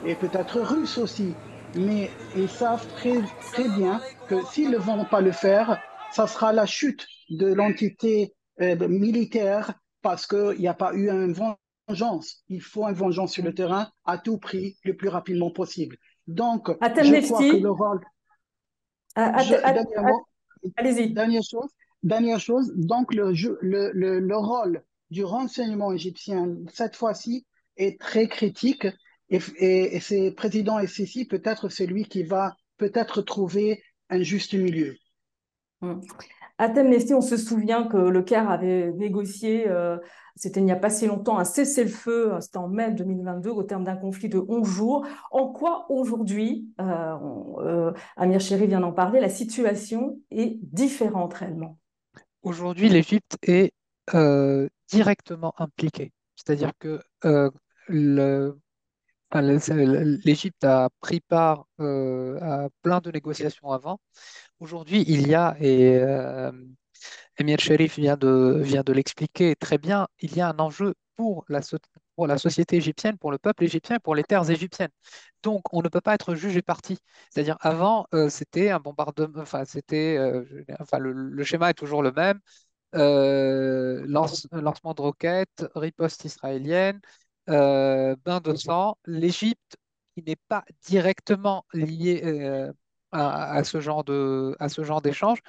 et 0.07 0.15
peut-être 0.15 0.61
russe 0.61 0.99
aussi. 0.99 1.35
Mais 1.75 2.11
ils 2.37 2.49
savent 2.49 2.87
très, 2.95 3.21
très 3.53 3.69
bien 3.71 4.01
que 4.29 4.41
s'ils 4.47 4.71
ne 4.71 4.79
vont 4.79 5.05
pas 5.05 5.21
le 5.21 5.33
faire, 5.33 5.83
ça 6.13 6.29
sera 6.29 6.53
la 6.53 6.65
chute 6.65 7.05
de 7.29 7.53
l'entité 7.53 8.33
euh, 8.61 8.87
militaire 8.87 9.75
parce 10.01 10.29
qu'il 10.29 10.61
n'y 10.61 10.69
a 10.69 10.75
pas 10.75 10.95
eu 10.95 11.11
une 11.11 11.33
vengeance. 11.89 12.45
Il 12.49 12.63
faut 12.63 12.87
une 12.87 12.95
vengeance 12.95 13.33
sur 13.33 13.43
le 13.43 13.53
terrain 13.53 13.89
à 14.05 14.19
tout 14.19 14.39
prix, 14.39 14.77
le 14.85 14.95
plus 14.97 15.09
rapidement 15.09 15.51
possible. 15.51 15.97
Donc, 16.29 16.69
je 16.69 17.27
crois 17.27 17.41
que 17.41 17.57
le 17.57 17.71
rôle... 17.71 18.01
Allez-y. 20.77 21.13
Dernière 21.13 21.43
chose, 21.43 21.71
dernière 22.05 22.39
chose, 22.39 22.73
donc 22.77 23.13
le, 23.13 23.33
le, 23.61 23.91
le, 23.93 24.21
le 24.21 24.37
rôle 24.37 24.83
du 25.15 25.25
renseignement 25.25 25.93
égyptien, 25.93 26.57
cette 26.73 26.97
fois-ci, 26.97 27.47
est 27.77 28.01
très 28.01 28.27
critique 28.27 28.87
et, 29.31 29.39
et, 29.59 29.97
et 29.97 30.01
c'est 30.01 30.33
président 30.33 30.85
SSI 30.85 31.25
peut-être 31.27 31.69
celui 31.69 32.05
qui 32.05 32.25
va 32.25 32.57
peut-être 32.79 33.23
trouver 33.23 33.81
un 34.11 34.23
juste 34.23 34.55
milieu. 34.55 34.97
Hmm. 35.81 36.01
À 36.59 36.65
Amnesty, 36.65 37.15
on 37.15 37.21
se 37.21 37.37
souvient 37.37 37.85
que 37.87 37.97
le 37.97 38.23
Caire 38.23 38.51
avait 38.51 38.93
négocié, 38.93 39.69
euh, 39.69 39.99
c'était 40.37 40.61
il 40.61 40.65
n'y 40.65 40.73
a 40.73 40.77
pas 40.77 40.91
si 40.91 41.07
longtemps, 41.07 41.39
un 41.39 41.45
cessez-le-feu, 41.45 42.35
euh, 42.35 42.41
c'était 42.41 42.59
en 42.59 42.69
mai 42.69 42.93
2022, 42.93 43.51
au 43.51 43.63
terme 43.63 43.85
d'un 43.85 43.97
conflit 43.97 44.29
de 44.29 44.39
11 44.39 44.67
jours. 44.67 45.07
En 45.31 45.49
quoi 45.49 45.87
aujourd'hui, 45.91 46.69
euh, 46.81 47.17
euh, 47.59 47.93
Amir 48.17 48.41
Chéri 48.41 48.67
vient 48.67 48.81
d'en 48.81 48.93
parler, 48.93 49.21
la 49.21 49.29
situation 49.29 50.19
est 50.31 50.59
différente 50.63 51.35
réellement? 51.35 51.79
Aujourd'hui, 52.43 52.89
l'Égypte 52.89 53.37
est 53.43 53.73
euh, 54.13 54.69
directement 54.89 55.55
impliquée. 55.59 56.13
C'est-à-dire 56.37 56.73
que 56.79 57.01
euh, 57.25 57.51
l'Égypte 59.33 60.65
a 60.65 60.91
pris 61.01 61.21
part 61.21 61.67
euh, 61.81 62.39
à 62.41 62.69
plein 62.83 63.01
de 63.01 63.11
négociations 63.11 63.71
avant. 63.71 63.99
Aujourd'hui, 64.61 65.05
il 65.09 65.27
y 65.27 65.35
a, 65.35 65.57
et 65.61 66.01
Emir 67.39 67.59
Sherif 67.59 67.99
vient 67.99 68.17
de, 68.17 68.93
l'expliquer 68.93 69.57
très 69.57 69.79
bien, 69.79 70.07
il 70.21 70.37
y 70.37 70.41
a 70.41 70.49
un 70.49 70.59
enjeu 70.59 70.95
pour 71.17 71.45
la, 71.49 71.63
société 72.39 72.77
égyptienne, 72.77 73.17
pour 73.19 73.33
le 73.33 73.39
peuple 73.39 73.65
égyptien, 73.65 73.99
pour 74.01 74.15
les 74.15 74.25
terres 74.25 74.51
égyptiennes. 74.51 74.91
Donc, 75.43 75.63
on 75.73 75.83
ne 75.83 75.89
peut 75.89 76.01
pas 76.01 76.15
être 76.15 76.35
jugé 76.35 76.63
parti. 76.63 76.99
C'est-à-dire, 77.31 77.57
avant, 77.61 78.07
c'était 78.29 78.71
un 78.71 78.81
bombardement, 78.81 79.41
enfin, 79.43 79.65
c'était, 79.65 80.19
le, 80.99 81.45
schéma 81.45 81.71
est 81.71 81.75
toujours 81.75 82.03
le 82.03 82.13
même. 82.13 82.41
Lance, 82.95 84.47
lancement 84.53 84.95
de 84.95 85.03
roquettes, 85.03 85.67
riposte 85.75 86.25
israélienne, 86.25 87.01
euh, 87.51 88.17
bain 88.25 88.41
de 88.41 88.55
sang. 88.55 88.97
L'Égypte, 89.07 89.77
qui 90.15 90.23
n'est 90.23 90.37
pas 90.49 90.65
directement 90.87 91.65
liée 91.73 92.23
euh, 92.25 92.73
à, 93.13 93.65
ce 93.65 93.81
genre 93.81 94.05
de, 94.05 94.57
à 94.61 94.69
ce 94.69 94.83
genre 94.85 95.03
d'échange, 95.03 95.41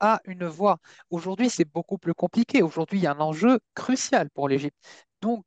a 0.00 0.20
une 0.24 0.46
voix. 0.46 0.78
Aujourd'hui, 1.10 1.50
c'est 1.50 1.64
beaucoup 1.64 1.98
plus 1.98 2.14
compliqué. 2.14 2.62
Aujourd'hui, 2.62 2.98
il 2.98 3.02
y 3.02 3.06
a 3.06 3.12
un 3.12 3.20
enjeu 3.20 3.60
crucial 3.74 4.30
pour 4.30 4.48
l'Égypte. 4.48 4.76
Donc, 5.22 5.44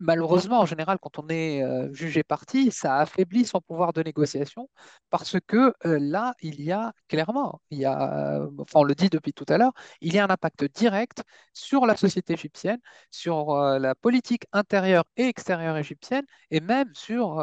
malheureusement, 0.00 0.60
en 0.60 0.66
général, 0.66 0.98
quand 1.00 1.18
on 1.18 1.28
est 1.28 1.62
euh, 1.62 1.92
jugé 1.92 2.22
parti, 2.22 2.70
ça 2.70 2.98
affaiblit 2.98 3.44
son 3.44 3.60
pouvoir 3.60 3.92
de 3.92 4.02
négociation 4.02 4.68
parce 5.10 5.36
que 5.46 5.72
euh, 5.86 5.98
là, 6.00 6.34
il 6.40 6.60
y 6.62 6.72
a 6.72 6.92
clairement, 7.08 7.60
il 7.70 7.78
y 7.78 7.84
a, 7.84 8.38
euh, 8.42 8.50
enfin, 8.58 8.80
on 8.80 8.84
le 8.84 8.94
dit 8.94 9.08
depuis 9.08 9.32
tout 9.32 9.44
à 9.48 9.58
l'heure, 9.58 9.72
il 10.00 10.14
y 10.14 10.18
a 10.18 10.24
un 10.24 10.30
impact 10.30 10.64
direct 10.74 11.22
sur 11.52 11.86
la 11.86 11.96
société 11.96 12.34
égyptienne, 12.34 12.78
sur 13.10 13.54
la 13.56 13.94
politique 13.94 14.44
intérieure 14.52 15.04
et 15.16 15.26
extérieure 15.28 15.76
égyptienne 15.76 16.24
et 16.50 16.60
même 16.60 16.90
sur, 16.94 17.40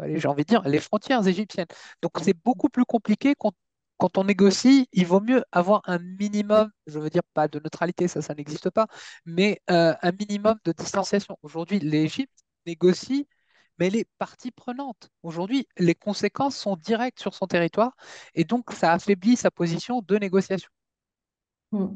j'ai 0.00 0.28
envie 0.28 0.44
de 0.44 0.48
dire, 0.48 0.62
les 0.62 0.80
frontières 0.80 1.26
égyptiennes. 1.26 1.66
Donc, 2.02 2.12
c'est 2.22 2.36
beaucoup 2.44 2.68
plus 2.68 2.84
compliqué 2.84 3.34
quand 3.38 3.52
quand 3.98 4.18
on 4.18 4.24
négocie, 4.24 4.88
il 4.92 5.06
vaut 5.06 5.20
mieux 5.20 5.44
avoir 5.52 5.82
un 5.86 5.98
minimum, 5.98 6.70
je 6.86 6.98
veux 6.98 7.10
dire 7.10 7.22
pas 7.34 7.48
de 7.48 7.58
neutralité, 7.58 8.08
ça, 8.08 8.22
ça 8.22 8.34
n'existe 8.34 8.70
pas, 8.70 8.86
mais 9.24 9.60
euh, 9.70 9.94
un 10.02 10.12
minimum 10.12 10.56
de 10.64 10.72
distanciation. 10.72 11.36
Aujourd'hui, 11.42 11.78
l'Égypte 11.78 12.44
négocie, 12.66 13.28
mais 13.78 13.88
elle 13.88 13.96
est 13.96 14.08
partie 14.18 14.50
prenante. 14.50 15.10
Aujourd'hui, 15.22 15.66
les 15.78 15.94
conséquences 15.94 16.56
sont 16.56 16.76
directes 16.76 17.20
sur 17.20 17.34
son 17.34 17.46
territoire 17.46 17.94
et 18.34 18.44
donc 18.44 18.72
ça 18.72 18.92
affaiblit 18.92 19.36
sa 19.36 19.50
position 19.50 20.02
de 20.06 20.16
négociation. 20.16 20.70
Hmm. 21.72 21.88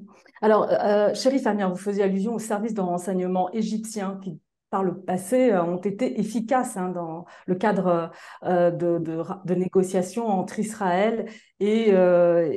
Alors, 0.43 0.69
euh, 0.71 1.14
Chérif 1.14 1.47
Amir, 1.47 1.71
vous 1.71 1.76
faisiez 1.76 2.02
allusion 2.02 2.35
au 2.35 2.38
service 2.38 2.75
de 2.75 2.81
renseignement 2.81 3.50
égyptien 3.52 4.19
qui 4.23 4.40
par 4.71 4.83
le 4.83 5.01
passé 5.01 5.51
euh, 5.51 5.63
ont 5.63 5.79
été 5.79 6.21
efficaces 6.21 6.77
hein, 6.77 6.91
dans 6.91 7.25
le 7.47 7.55
cadre 7.55 8.11
euh, 8.45 8.71
de, 8.71 9.55
négociations 9.55 10.27
entre 10.27 10.59
Israël 10.59 11.27
et, 11.61 11.89
euh, 11.91 12.51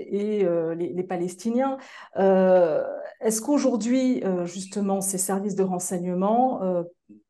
les, 0.75 0.93
les, 0.93 1.03
Palestiniens. 1.03 1.77
Est-ce 2.15 3.41
qu'aujourd'hui, 3.41 4.23
justement, 4.45 5.01
ces 5.01 5.17
services 5.17 5.55
de 5.55 5.63
renseignement 5.63 6.61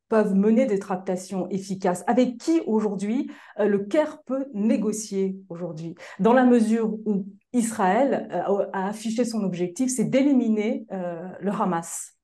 peuvent 0.09 0.35
mener 0.35 0.65
des 0.65 0.79
tractations 0.79 1.49
efficaces? 1.49 2.03
Avec 2.07 2.37
qui 2.37 2.61
aujourd'hui 2.65 3.31
le 3.57 3.79
Caire 3.79 4.21
peut 4.23 4.47
négocier 4.53 5.37
aujourd'hui? 5.49 5.95
Dans 6.19 6.33
la 6.33 6.45
mesure 6.45 6.93
où 7.05 7.25
Israël 7.53 8.27
a 8.73 8.87
affiché 8.87 9.25
son 9.25 9.43
objectif, 9.43 9.89
c'est 9.89 10.05
d'éliminer 10.05 10.85
le 10.91 11.51
Hamas. 11.51 12.20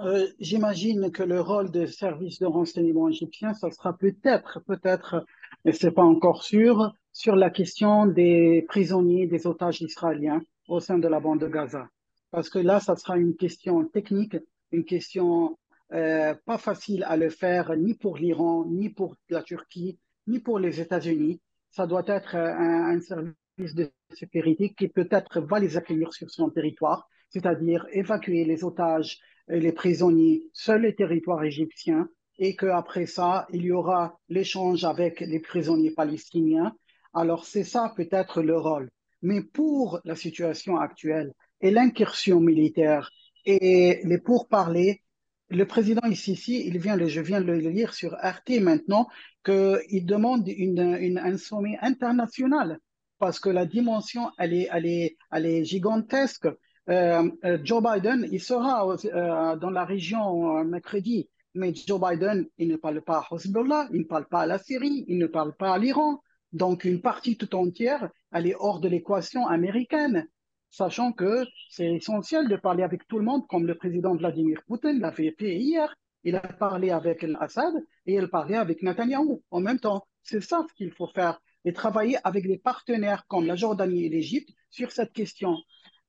Euh, 0.00 0.28
j'imagine 0.38 1.10
que 1.10 1.24
le 1.24 1.40
rôle 1.40 1.70
des 1.70 1.88
services 1.88 2.38
de 2.38 2.46
renseignement 2.46 3.08
égyptiens, 3.08 3.54
ça 3.54 3.70
sera 3.70 3.96
peut-être, 3.96 4.60
peut-être, 4.64 5.26
mais 5.64 5.72
c'est 5.72 5.90
pas 5.90 6.04
encore 6.04 6.44
sûr, 6.44 6.92
sur 7.12 7.34
la 7.34 7.50
question 7.50 8.06
des 8.06 8.64
prisonniers, 8.68 9.26
des 9.26 9.46
otages 9.46 9.82
israéliens 9.82 10.40
au 10.68 10.78
sein 10.78 10.98
de 10.98 11.08
la 11.08 11.18
bande 11.18 11.40
de 11.40 11.48
Gaza. 11.48 11.88
Parce 12.30 12.48
que 12.48 12.60
là, 12.60 12.78
ça 12.78 12.94
sera 12.94 13.18
une 13.18 13.34
question 13.34 13.84
technique, 13.86 14.36
une 14.70 14.84
question 14.84 15.58
euh, 15.92 16.34
pas 16.46 16.58
facile 16.58 17.02
à 17.04 17.16
le 17.16 17.30
faire 17.30 17.74
ni 17.76 17.94
pour 17.94 18.18
l'Iran, 18.18 18.66
ni 18.66 18.90
pour 18.90 19.16
la 19.30 19.42
Turquie, 19.42 19.98
ni 20.28 20.38
pour 20.38 20.60
les 20.60 20.80
États-Unis. 20.80 21.40
Ça 21.70 21.86
doit 21.88 22.04
être 22.06 22.36
un, 22.36 22.94
un 22.94 23.00
service 23.00 23.74
de 23.74 23.90
sécurité 24.14 24.74
qui 24.74 24.86
peut-être 24.86 25.40
va 25.40 25.58
les 25.58 25.76
accueillir 25.76 26.12
sur 26.12 26.30
son 26.30 26.50
territoire, 26.50 27.08
c'est-à-dire 27.30 27.86
évacuer 27.92 28.44
les 28.44 28.64
otages 28.64 29.20
les 29.48 29.72
prisonniers 29.72 30.42
sur 30.52 30.78
le 30.78 30.94
territoire 30.94 31.42
égyptien 31.42 32.08
et 32.38 32.54
qu'après 32.54 33.06
ça, 33.06 33.46
il 33.52 33.62
y 33.62 33.72
aura 33.72 34.18
l'échange 34.28 34.84
avec 34.84 35.20
les 35.20 35.40
prisonniers 35.40 35.90
palestiniens. 35.90 36.74
Alors 37.14 37.44
c'est 37.44 37.64
ça 37.64 37.92
peut-être 37.96 38.42
le 38.42 38.56
rôle. 38.56 38.90
Mais 39.22 39.42
pour 39.42 40.00
la 40.04 40.14
situation 40.14 40.76
actuelle 40.76 41.32
et 41.60 41.70
l'incursion 41.70 42.40
militaire 42.40 43.10
et 43.44 44.00
les 44.04 44.18
pourparlers, 44.18 45.02
le 45.50 45.64
président 45.64 46.06
ici, 46.06 46.62
il 46.66 46.78
vient, 46.78 46.98
je 47.06 47.20
viens 47.20 47.40
de 47.40 47.46
le 47.46 47.58
lire 47.70 47.94
sur 47.94 48.12
RT 48.12 48.60
maintenant, 48.60 49.08
qu'il 49.44 50.04
demande 50.04 50.46
une, 50.46 51.18
un 51.18 51.36
sommet 51.38 51.78
international 51.80 52.78
parce 53.18 53.40
que 53.40 53.48
la 53.48 53.66
dimension, 53.66 54.30
elle 54.38 54.54
est, 54.54 54.68
elle 54.70 54.86
est, 54.86 55.16
elle 55.32 55.46
est 55.46 55.64
gigantesque. 55.64 56.48
Euh, 56.88 57.30
euh, 57.44 57.58
Joe 57.62 57.82
Biden, 57.82 58.26
il 58.32 58.40
sera 58.40 58.88
euh, 58.88 59.56
dans 59.56 59.70
la 59.70 59.84
région 59.84 60.64
mercredi, 60.64 61.28
mais 61.54 61.74
Joe 61.74 62.00
Biden, 62.00 62.46
il 62.56 62.68
ne 62.68 62.76
parle 62.76 63.02
pas 63.02 63.18
à 63.18 63.34
Hezbollah, 63.34 63.88
il 63.92 64.00
ne 64.00 64.04
parle 64.06 64.26
pas 64.26 64.40
à 64.40 64.46
la 64.46 64.58
Syrie, 64.58 65.04
il 65.06 65.18
ne 65.18 65.26
parle 65.26 65.54
pas 65.54 65.74
à 65.74 65.78
l'Iran. 65.78 66.22
Donc, 66.52 66.84
une 66.84 67.02
partie 67.02 67.36
tout 67.36 67.54
entière, 67.54 68.08
elle 68.32 68.46
est 68.46 68.54
hors 68.58 68.80
de 68.80 68.88
l'équation 68.88 69.46
américaine, 69.46 70.28
sachant 70.70 71.12
que 71.12 71.44
c'est 71.68 71.96
essentiel 71.96 72.48
de 72.48 72.56
parler 72.56 72.82
avec 72.82 73.06
tout 73.06 73.18
le 73.18 73.24
monde, 73.24 73.46
comme 73.48 73.66
le 73.66 73.74
président 73.74 74.14
Vladimir 74.14 74.62
Poutine 74.66 74.98
l'a 74.98 75.12
fait 75.12 75.34
hier. 75.40 75.94
Il 76.24 76.36
a 76.36 76.40
parlé 76.40 76.90
avec 76.90 77.24
Assad 77.38 77.74
et 78.06 78.14
il 78.14 78.24
a 78.24 78.28
parlé 78.28 78.54
avec 78.54 78.82
Netanyahou 78.82 79.42
en 79.50 79.60
même 79.60 79.78
temps. 79.78 80.06
C'est 80.22 80.42
ça 80.42 80.64
ce 80.68 80.74
qu'il 80.74 80.90
faut 80.90 81.06
faire 81.06 81.40
et 81.64 81.72
travailler 81.72 82.16
avec 82.24 82.46
des 82.46 82.58
partenaires 82.58 83.26
comme 83.28 83.46
la 83.46 83.56
Jordanie 83.56 84.06
et 84.06 84.08
l'Égypte 84.08 84.50
sur 84.70 84.90
cette 84.90 85.12
question. 85.12 85.56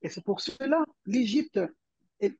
Et 0.01 0.09
c'est 0.09 0.23
pour 0.23 0.41
cela 0.41 0.83
l'Égypte 1.05 1.59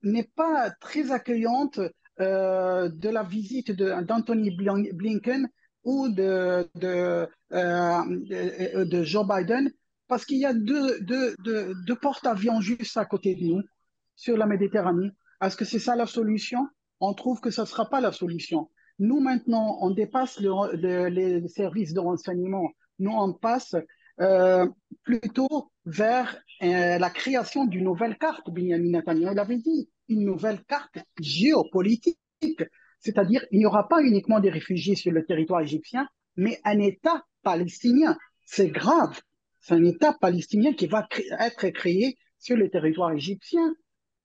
n'est 0.04 0.30
pas 0.36 0.72
très 0.72 1.12
accueillante 1.12 1.80
euh, 2.20 2.90
de 2.90 3.10
la 3.10 3.24
visite 3.24 3.72
d'Anthony 3.72 4.52
Blinken 4.52 5.48
ou 5.84 6.10
de, 6.10 6.70
de, 6.76 7.28
euh, 7.54 8.86
de, 8.86 9.04
Joe 9.04 9.26
Biden, 9.26 9.72
parce 10.08 10.26
qu'il 10.26 10.38
y 10.38 10.46
a 10.46 10.54
deux, 10.54 11.00
deux, 11.00 11.34
deux, 11.40 11.74
deux 11.88 11.96
porte-avions 11.96 12.60
juste 12.60 12.98
à 12.98 13.06
côté 13.06 13.36
de 13.36 13.46
nous, 13.46 13.62
sur 14.16 14.36
la 14.36 14.46
Méditerranée. 14.46 15.12
Est-ce 15.42 15.56
que 15.56 15.64
c'est 15.64 15.80
ça 15.80 15.96
la 15.96 16.06
solution? 16.06 16.68
On 17.00 17.14
trouve 17.14 17.40
que 17.40 17.52
ce 17.52 17.62
ne 17.62 17.66
sera 17.66 17.90
pas 17.90 18.02
la 18.02 18.12
solution. 18.12 18.70
Nous, 19.00 19.22
maintenant, 19.22 19.78
on 19.82 19.92
dépasse 19.92 20.42
le, 20.42 21.08
les 21.08 21.48
services 21.48 21.94
de 21.94 22.02
renseignement. 22.02 22.70
Nous, 23.00 23.12
on 23.12 23.32
passe 23.32 23.76
euh, 24.20 24.68
plutôt 25.04 25.72
vers 25.86 26.38
euh, 26.62 26.98
la 26.98 27.10
création 27.10 27.66
d'une 27.66 27.86
nouvelle 27.86 28.18
carte. 28.18 28.50
Benjamin 28.50 28.90
Netanyahu 28.90 29.34
l'avait 29.34 29.58
dit, 29.58 29.90
une 30.08 30.26
nouvelle 30.26 30.64
carte 30.66 31.00
géopolitique. 31.20 32.18
C'est-à-dire, 33.00 33.46
il 33.52 33.60
n'y 33.60 33.66
aura 33.66 33.88
pas 33.88 34.02
uniquement 34.02 34.40
des 34.40 34.50
réfugiés 34.50 34.96
sur 34.96 35.12
le 35.12 35.26
territoire 35.26 35.62
égyptien, 35.62 36.08
mais 36.36 36.60
un 36.66 36.80
État 36.80 37.24
palestinien. 37.44 38.18
C'est 38.46 38.70
grave. 38.70 39.22
C'est 39.62 39.76
un 39.76 39.84
État 39.84 40.14
palestinien 40.20 40.74
qui 40.74 40.88
va 40.88 41.08
être 41.40 41.70
créé 41.70 42.18
sur 42.40 42.58
le 42.58 42.70
territoire 42.70 43.12
égyptien. 43.12 43.74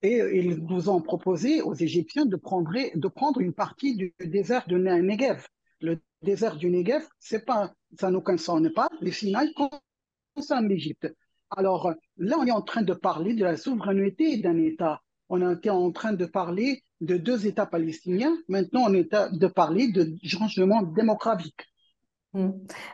Et 0.02 0.18
ils 0.34 0.56
nous 0.56 0.88
ont 0.90 1.00
proposé 1.00 1.62
aux 1.62 1.74
Égyptiens 1.74 2.26
de 2.26 2.36
prendre, 2.36 3.40
une 3.40 3.54
partie 3.54 3.96
du 3.96 4.14
désert 4.20 4.66
de 4.68 4.76
Negev. 4.76 5.46
Le 5.80 6.00
désert 6.22 6.56
du 6.56 6.68
Negev, 6.68 7.02
c'est 7.18 7.44
pas, 7.44 7.72
ça 7.98 8.10
ne 8.10 8.18
concerne 8.18 8.70
pas 8.72 8.88
les 9.00 9.12
Sinaï 9.12 9.52
concerne 10.34 10.68
l'Égypte. 10.68 11.08
Alors 11.56 11.92
là, 12.16 12.36
on 12.38 12.46
est 12.46 12.52
en 12.52 12.62
train 12.62 12.82
de 12.82 12.92
parler 12.92 13.34
de 13.34 13.44
la 13.44 13.56
souveraineté 13.56 14.38
d'un 14.38 14.58
État. 14.58 15.00
On 15.28 15.52
était 15.52 15.70
en 15.70 15.90
train 15.92 16.12
de 16.12 16.26
parler 16.26 16.82
de 17.00 17.16
deux 17.16 17.46
États 17.46 17.66
palestiniens. 17.66 18.36
Maintenant, 18.48 18.84
on 18.86 18.94
est 18.94 19.14
de 19.14 19.46
parler 19.46 19.90
de 19.92 20.14
changement 20.22 20.82
démographique. 20.82 21.66
Hmm. 22.32 22.50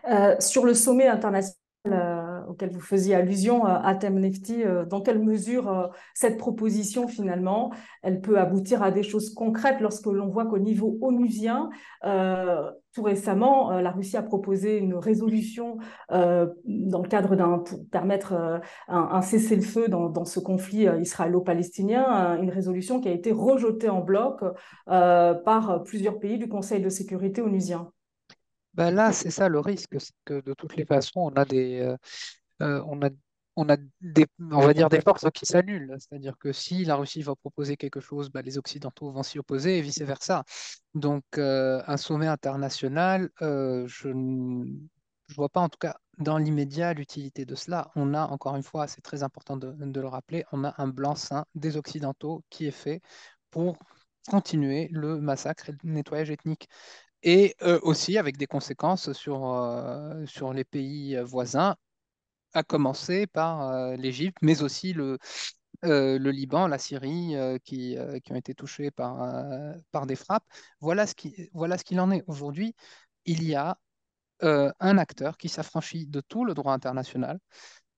Euh, 0.08 0.36
sur 0.38 0.66
le 0.66 0.74
sommet 0.74 1.06
international 1.06 1.56
euh, 1.86 2.29
auquel 2.50 2.70
vous 2.70 2.80
faisiez 2.80 3.14
allusion, 3.14 3.66
euh, 3.66 3.78
à 3.82 3.94
Nefti, 3.94 4.64
dans 4.88 5.00
quelle 5.00 5.22
mesure 5.22 5.90
cette 6.14 6.36
proposition, 6.36 7.06
finalement, 7.06 7.72
elle 8.02 8.20
peut 8.20 8.38
aboutir 8.38 8.82
à 8.82 8.90
des 8.90 9.02
choses 9.02 9.32
concrètes 9.32 9.80
lorsque 9.80 10.06
l'on 10.06 10.28
voit 10.28 10.46
qu'au 10.46 10.58
niveau 10.58 10.98
onusien, 11.00 11.70
tout 12.02 13.02
récemment, 13.02 13.70
la 13.80 13.90
Russie 13.90 14.16
a 14.16 14.22
proposé 14.22 14.78
une 14.78 14.94
résolution 14.94 15.78
dans 16.08 17.02
le 17.02 17.08
cadre 17.08 17.36
d'un 17.36 17.58
pour 17.58 17.86
permettre 17.88 18.60
un, 18.88 19.22
cessez-le-feu 19.22 19.88
dans, 19.88 20.08
dans, 20.08 20.24
ce 20.24 20.40
conflit 20.40 20.86
israélo-palestinien, 21.00 22.38
une 22.42 22.50
résolution 22.50 23.00
qui 23.00 23.08
a 23.08 23.12
été 23.12 23.32
rejetée 23.32 23.90
en 23.90 24.00
bloc 24.00 24.42
par 24.86 25.82
plusieurs 25.84 26.18
pays 26.18 26.38
du 26.38 26.48
Conseil 26.48 26.80
de 26.80 26.88
sécurité 26.88 27.42
onusien. 27.42 27.92
Ben 28.74 28.92
là, 28.92 29.12
c'est 29.12 29.30
ça 29.30 29.48
le 29.48 29.58
risque, 29.58 30.00
c'est 30.00 30.14
que 30.24 30.40
de 30.40 30.54
toutes 30.54 30.76
les 30.76 30.84
façons, 30.84 31.20
on 31.20 31.30
a 31.30 31.44
des, 31.44 31.94
euh, 32.60 32.78
euh, 32.78 32.84
on 32.86 33.02
a, 33.02 33.10
on 33.56 33.68
a 33.68 33.76
des, 34.00 34.26
on 34.38 34.60
va 34.60 34.74
dire 34.74 34.88
des 34.88 35.00
forces 35.00 35.26
qui 35.32 35.46
s'annulent. 35.46 35.96
C'est-à-dire 35.98 36.36
que 36.38 36.52
si 36.52 36.84
la 36.84 36.96
Russie 36.96 37.22
va 37.22 37.34
proposer 37.34 37.76
quelque 37.76 38.00
chose, 38.00 38.30
ben, 38.30 38.42
les 38.42 38.58
Occidentaux 38.58 39.10
vont 39.10 39.22
s'y 39.22 39.38
opposer 39.38 39.78
et 39.78 39.82
vice-versa. 39.82 40.44
Donc, 40.94 41.24
euh, 41.38 41.82
un 41.86 41.96
sommet 41.96 42.26
international, 42.26 43.30
je 43.40 44.08
ne 44.08 44.64
vois 45.34 45.48
pas 45.48 45.60
en 45.60 45.68
tout 45.68 45.78
cas 45.78 45.96
dans 46.18 46.38
l'immédiat 46.38 46.92
l'utilité 46.94 47.44
de 47.44 47.54
cela. 47.54 47.90
On 47.96 48.14
a, 48.14 48.26
encore 48.26 48.56
une 48.56 48.62
fois, 48.62 48.86
c'est 48.86 49.00
très 49.00 49.22
important 49.22 49.56
de, 49.56 49.72
de 49.72 50.00
le 50.00 50.08
rappeler, 50.08 50.44
on 50.52 50.64
a 50.64 50.74
un 50.78 50.88
blanc-seing 50.88 51.44
des 51.54 51.76
Occidentaux 51.76 52.44
qui 52.50 52.66
est 52.66 52.70
fait 52.70 53.00
pour 53.50 53.78
continuer 54.28 54.88
le 54.90 55.20
massacre 55.20 55.70
et 55.70 55.72
le 55.72 55.78
nettoyage 55.90 56.30
ethnique 56.30 56.68
et 57.22 57.54
aussi 57.82 58.16
avec 58.18 58.36
des 58.36 58.46
conséquences 58.46 59.12
sur, 59.12 59.40
sur 60.26 60.52
les 60.52 60.64
pays 60.64 61.16
voisins, 61.22 61.76
à 62.54 62.62
commencer 62.62 63.26
par 63.26 63.96
l'Égypte, 63.96 64.38
mais 64.42 64.62
aussi 64.62 64.92
le, 64.92 65.18
le 65.82 66.30
Liban, 66.30 66.66
la 66.66 66.78
Syrie, 66.78 67.34
qui, 67.64 67.96
qui, 68.24 68.32
ont 68.32 68.36
été 68.36 68.54
touchés 68.54 68.90
par, 68.90 70.06
des 70.06 70.16
frappes. 70.16 70.44
Voilà 70.80 71.06
ce 71.06 71.14
qu'il 71.14 71.48
voilà 71.52 71.78
ce 71.78 71.84
qu'il 71.84 72.00
en 72.00 72.10
est 72.10 72.24
aujourd'hui. 72.26 72.74
Il 73.24 73.44
y 73.44 73.54
a 73.54 73.78
un 74.42 74.98
acteur 74.98 75.36
qui 75.36 75.48
s'affranchit 75.48 76.06
de 76.06 76.20
tout 76.20 76.44
le 76.44 76.54
droit 76.54 76.72
international, 76.72 77.38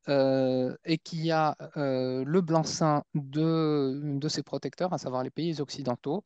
euh, 0.09 0.75
et 0.85 0.99
qui 0.99 1.31
a 1.31 1.57
euh, 1.77 2.25
le 2.27 2.41
blanc-seing 2.41 3.05
de, 3.15 4.01
de 4.19 4.29
ses 4.29 4.43
protecteurs, 4.43 4.93
à 4.93 4.99
savoir 4.99 5.23
les 5.23 5.31
pays 5.31 5.61
occidentaux. 5.61 6.25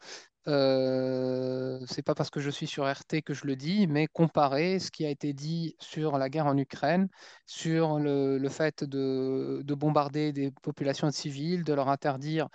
Euh, 0.49 1.85
c'est 1.87 2.03
pas 2.03 2.15
parce 2.15 2.31
que 2.31 2.41
je 2.41 2.51
suis 2.51 2.67
sur 2.67 2.91
RT 2.91 3.23
que 3.23 3.35
je 3.35 3.47
le 3.47 3.57
dis, 3.57 3.87
mais 3.87 4.07
comparer 4.07 4.79
ce 4.79 4.91
qui 4.91 5.05
a 5.05 5.11
été 5.11 5.33
dit 5.33 5.75
sur 5.81 6.19
la 6.19 6.31
guerre 6.31 6.47
en 6.47 6.57
Ukraine, 6.57 7.09
sur 7.47 7.99
le, 7.99 8.39
le 8.39 8.49
fait 8.49 8.85
de, 8.85 9.63
de, 9.65 9.75
bombarder 9.75 10.33
des 10.33 10.53
populations 10.63 11.11
civiles, 11.11 11.65
de 11.65 11.75
leur 11.75 11.89
interdire 11.89 12.49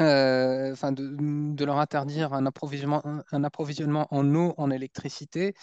euh, 0.00 0.72
enfin 0.72 0.92
de, 0.92 1.16
de, 1.54 1.64
leur 1.64 1.78
interdire 1.78 2.32
un 2.34 2.46
approvisionnement, 2.46 3.02
un, 3.32 3.44
approvisionnement 3.44 4.06
en 4.10 4.34
eau, 4.34 4.54
en 4.58 4.70
électricité. 4.70 5.54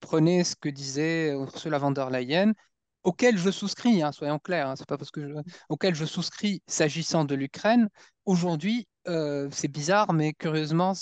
prenez 0.00 0.44
ce 0.44 0.56
que 0.56 0.68
disait 0.68 1.32
Ursula 1.32 1.78
von 1.78 1.90
der 1.90 2.10
Leyen, 2.10 2.54
auquel 3.02 3.38
je 3.38 3.50
souscris, 3.50 4.02
hein, 4.02 4.12
soyons 4.12 4.38
clairs, 4.38 4.68
hein, 4.68 4.76
c'est 4.76 4.88
pas 4.88 4.98
parce 4.98 5.10
que 5.10 5.28
je, 5.28 5.34
auquel 5.68 5.94
je 5.94 6.04
souscris 6.04 6.62
s'agissant 6.66 7.24
de 7.24 7.34
l'Ukraine, 7.34 7.88
aujourd'hui, 8.26 8.86
euh, 9.08 9.48
c'est 9.50 9.68
bizarre, 9.68 10.12
mais 10.12 10.34
curieusement, 10.34 10.92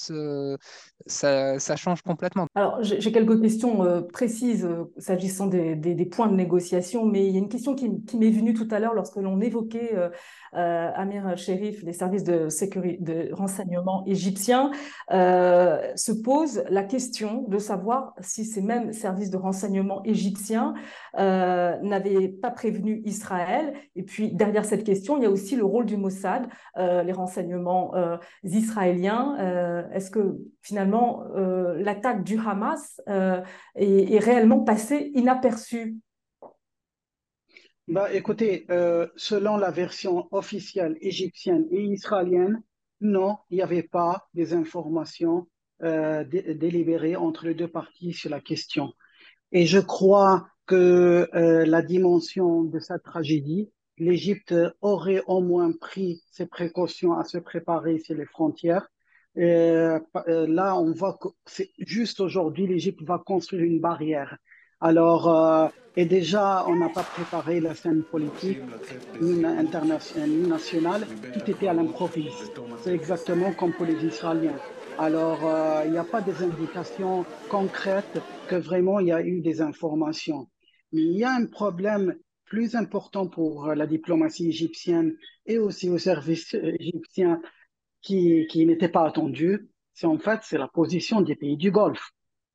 ça, 1.06 1.76
change 1.76 2.02
complètement. 2.02 2.46
Alors, 2.54 2.78
j'ai 2.82 3.12
quelques 3.12 3.40
questions 3.40 3.84
euh, 3.84 4.02
précises 4.02 4.64
euh, 4.64 4.84
s'agissant 4.98 5.46
des, 5.46 6.06
points 6.06 6.28
de 6.28 6.34
négociation, 6.34 7.04
mais 7.04 7.26
il 7.26 7.32
y 7.32 7.36
a 7.36 7.38
une 7.38 7.48
question 7.48 7.74
qui, 7.74 7.88
m'est 7.88 8.30
venue 8.30 8.54
tout 8.54 8.68
à 8.70 8.78
l'heure 8.78 8.94
lorsque 8.94 9.16
l'on 9.16 9.40
évoquait 9.40 9.94
Amir 10.52 11.36
Sherif, 11.36 11.82
les 11.82 11.92
services 11.92 12.24
de, 12.24 12.48
de 13.00 13.34
renseignement 13.34 14.04
égyptiens, 14.06 14.70
se 15.10 16.12
pose 16.12 16.62
la 16.70 16.84
question 16.84 17.44
de 17.48 17.58
savoir 17.58 18.14
si 18.20 18.44
ces 18.44 18.62
mêmes 18.62 18.92
services 18.92 19.30
de 19.30 19.36
renseignement 19.36 20.02
égyptiens 20.04 20.74
n'avaient 21.16 22.28
pas 22.28 22.50
prévenu 22.50 23.02
Israël. 23.04 23.74
Et 23.96 24.02
puis, 24.02 24.32
derrière 24.32 24.64
cette 24.64 24.84
question, 24.84 25.16
il 25.16 25.24
y 25.24 25.26
a 25.26 25.30
aussi 25.30 25.56
le 25.56 25.64
rôle 25.64 25.84
du 25.84 25.96
Mossad, 25.96 26.46
les 26.76 27.12
renseignements 27.12 27.87
euh, 27.94 28.16
israéliens. 28.44 29.36
Euh, 29.40 29.88
est-ce 29.90 30.10
que 30.10 30.36
finalement 30.62 31.24
euh, 31.36 31.74
l'attaque 31.78 32.24
du 32.24 32.38
Hamas 32.38 33.00
est, 33.74 34.18
réellement 34.18 34.60
passée 34.60 35.10
inaperçue? 35.14 35.96
Bah, 37.86 38.12
écoutez, 38.12 38.66
selon 39.16 39.56
la 39.56 39.70
version 39.70 40.28
officielle 40.30 40.98
égyptienne 41.00 41.66
et 41.70 41.82
israélienne, 41.84 42.62
non, 43.00 43.38
il 43.48 43.56
n'y 43.56 43.62
avait 43.62 43.82
pas 43.82 44.28
des 44.34 44.52
informations 44.52 45.46
délibérées 45.80 47.16
entre 47.16 47.46
les 47.46 47.54
deux 47.54 47.68
parties 47.68 48.12
sur 48.12 48.28
la 48.28 48.40
question. 48.40 48.92
Et 49.52 49.64
je 49.64 49.78
crois 49.78 50.48
que 50.66 51.30
la 51.32 51.80
dimension 51.80 52.64
de 52.64 52.78
cette 52.78 53.04
tragédie 53.04 53.70
l'Égypte 53.98 54.54
aurait 54.80 55.22
au 55.26 55.40
moins 55.40 55.72
pris 55.72 56.22
ses 56.30 56.46
précautions 56.46 57.14
à 57.14 57.24
se 57.24 57.38
préparer 57.38 57.98
sur 57.98 58.14
les 58.14 58.26
frontières. 58.26 58.88
Et 59.36 59.44
euh, 59.44 59.98
là, 60.26 60.76
on 60.76 60.92
voit 60.92 61.18
que 61.20 61.28
c'est 61.46 61.70
juste 61.78 62.20
aujourd'hui, 62.20 62.66
l'Égypte 62.66 63.02
va 63.02 63.18
construire 63.18 63.62
une 63.62 63.80
barrière. 63.80 64.36
Alors, 64.80 65.72
et 65.96 66.04
déjà, 66.04 66.64
on 66.68 66.76
n'a 66.76 66.88
pas 66.88 67.02
préparé 67.02 67.58
la 67.60 67.74
scène 67.74 68.04
politique, 68.04 68.60
internationale, 69.20 70.30
nationale, 70.30 71.06
tout 71.32 71.50
était 71.50 71.66
à 71.66 71.74
l'improviste. 71.74 72.52
C'est 72.84 72.94
exactement 72.94 73.52
comme 73.52 73.72
pour 73.72 73.86
les 73.86 74.04
Israéliens. 74.04 74.60
Alors, 74.96 75.40
il 75.84 75.90
n'y 75.90 75.98
a 75.98 76.04
pas 76.04 76.20
des 76.20 76.44
indications 76.44 77.24
concrètes 77.48 78.20
que 78.48 78.54
vraiment 78.54 79.00
il 79.00 79.08
y 79.08 79.12
a 79.12 79.20
eu 79.20 79.40
des 79.40 79.60
informations. 79.60 80.48
Mais 80.92 81.02
il 81.02 81.18
y 81.18 81.24
a 81.24 81.32
un 81.32 81.46
problème 81.46 82.14
plus 82.48 82.74
important 82.76 83.26
pour 83.26 83.68
la 83.68 83.86
diplomatie 83.86 84.48
égyptienne 84.48 85.16
et 85.46 85.58
aussi 85.58 85.88
au 85.88 85.98
service 85.98 86.54
égyptien 86.54 87.40
qui, 88.02 88.46
qui 88.48 88.66
n'était 88.66 88.88
pas 88.88 89.06
attendu, 89.06 89.68
c'est 89.92 90.06
en 90.06 90.18
fait 90.18 90.40
c'est 90.42 90.58
la 90.58 90.68
position 90.68 91.20
des 91.20 91.36
pays 91.36 91.56
du 91.56 91.70
Golfe. 91.70 92.10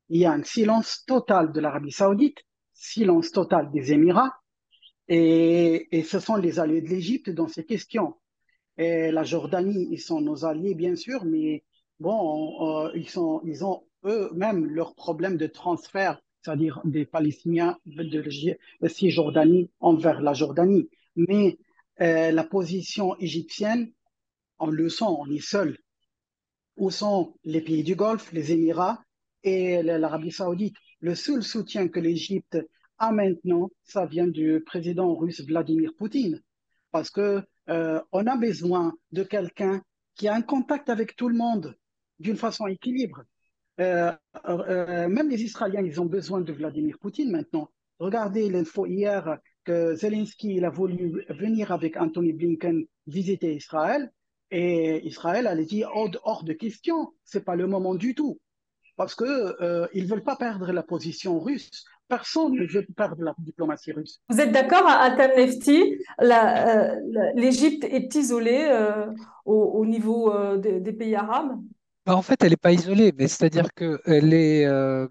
Il 0.09 0.19
y 0.19 0.25
a 0.25 0.31
un 0.31 0.43
silence 0.43 1.03
total 1.05 1.51
de 1.51 1.59
l'Arabie 1.59 1.91
saoudite, 1.91 2.39
silence 2.73 3.31
total 3.31 3.71
des 3.71 3.93
Émirats, 3.93 4.31
et, 5.07 6.03
ce 6.05 6.19
sont 6.19 6.35
les 6.35 6.59
alliés 6.59 6.81
de 6.81 6.89
l'Égypte 6.89 7.29
dans 7.29 7.47
ces 7.47 7.65
questions. 7.65 8.15
La 8.77 9.23
Jordanie, 9.23 9.87
ils 9.91 9.99
sont 9.99 10.21
nos 10.21 10.45
alliés, 10.45 10.75
bien 10.75 10.95
sûr, 10.95 11.25
mais 11.25 11.63
bon, 11.99 12.85
euh, 12.85 12.91
ils, 12.95 13.09
sont, 13.09 13.41
ils 13.45 13.63
ont 13.63 13.83
eux-mêmes 14.05 14.65
leurs 14.65 14.95
problèmes 14.95 15.37
de 15.37 15.47
transfert, 15.47 16.19
c'est-à-dire 16.43 16.81
des 16.83 17.05
Palestiniens 17.05 17.77
de 17.85 18.23
la 18.81 18.89
Cisjordanie 18.89 19.69
envers 19.79 20.21
la 20.21 20.33
Jordanie. 20.33 20.89
Mais 21.15 21.57
euh, 22.01 22.31
la 22.31 22.43
position 22.43 23.15
égyptienne, 23.19 23.91
on 24.59 24.67
le 24.67 24.89
sent, 24.89 25.05
on 25.07 25.29
est 25.31 25.43
seul. 25.43 25.77
Où 26.75 26.89
sont 26.91 27.35
les 27.43 27.61
pays 27.61 27.83
du 27.83 27.95
Golfe, 27.95 28.31
les 28.33 28.51
Émirats 28.51 29.03
et 29.43 29.83
l'Arabie 29.83 30.31
saoudite? 30.31 30.75
Le 30.99 31.15
seul 31.15 31.43
soutien 31.43 31.87
que 31.87 31.99
l'Égypte 31.99 32.57
a 32.97 33.11
maintenant, 33.11 33.69
ça 33.83 34.05
vient 34.05 34.27
du 34.27 34.61
président 34.65 35.13
russe 35.15 35.41
Vladimir 35.41 35.91
Poutine. 35.97 36.41
Parce 36.91 37.09
que 37.09 37.41
euh, 37.69 38.01
on 38.11 38.27
a 38.27 38.35
besoin 38.37 38.93
de 39.11 39.23
quelqu'un 39.23 39.81
qui 40.15 40.27
a 40.27 40.35
un 40.35 40.41
contact 40.41 40.89
avec 40.89 41.15
tout 41.15 41.29
le 41.29 41.35
monde 41.35 41.75
d'une 42.19 42.37
façon 42.37 42.67
équilibrée. 42.67 43.23
Euh, 43.79 44.11
euh, 44.47 45.07
même 45.07 45.29
les 45.29 45.43
Israéliens, 45.43 45.81
ils 45.81 45.99
ont 45.99 46.05
besoin 46.05 46.41
de 46.41 46.53
Vladimir 46.53 46.97
Poutine 46.99 47.31
maintenant. 47.31 47.69
Regardez 47.99 48.49
l'info 48.49 48.85
hier 48.85 49.37
que 49.63 49.95
Zelensky 49.95 50.63
a 50.63 50.69
voulu 50.69 51.25
venir 51.29 51.71
avec 51.71 51.97
Anthony 51.97 52.33
Blinken 52.33 52.85
visiter 53.07 53.55
Israël 53.55 54.11
et 54.51 55.05
Israël 55.07 55.47
a 55.47 55.55
dit 55.55 55.83
hors, 55.83 56.43
de 56.43 56.53
question, 56.53 57.13
c'est 57.23 57.43
pas 57.43 57.55
le 57.55 57.65
moment 57.65 57.95
du 57.95 58.13
tout 58.13 58.39
parce 58.95 59.15
que 59.15 59.23
euh, 59.63 59.87
ils 59.93 60.05
veulent 60.05 60.23
pas 60.23 60.35
perdre 60.35 60.71
la 60.71 60.83
position 60.83 61.39
russe. 61.39 61.85
Personne 62.07 62.53
ne 62.53 62.67
veut 62.67 62.85
perdre 62.95 63.23
la 63.23 63.33
diplomatie 63.39 63.91
russe. 63.91 64.21
Vous 64.29 64.39
êtes 64.39 64.51
d'accord 64.51 64.85
à 64.85 65.09
Nefti 65.15 65.97
L'Égypte 67.33 67.85
est 67.85 68.13
isolée 68.13 68.69
au, 69.45 69.85
niveau 69.85 70.57
des 70.57 70.93
pays 70.93 71.15
arabes? 71.15 71.57
Bah, 72.05 72.15
en 72.15 72.21
fait, 72.21 72.43
elle 72.43 72.49
n'est 72.51 72.57
pas 72.57 72.71
isolée, 72.73 73.13
mais 73.17 73.27
c'est-à-dire 73.27 73.73
que 73.73 74.01
est, 74.33 74.65
euh, 74.65 75.07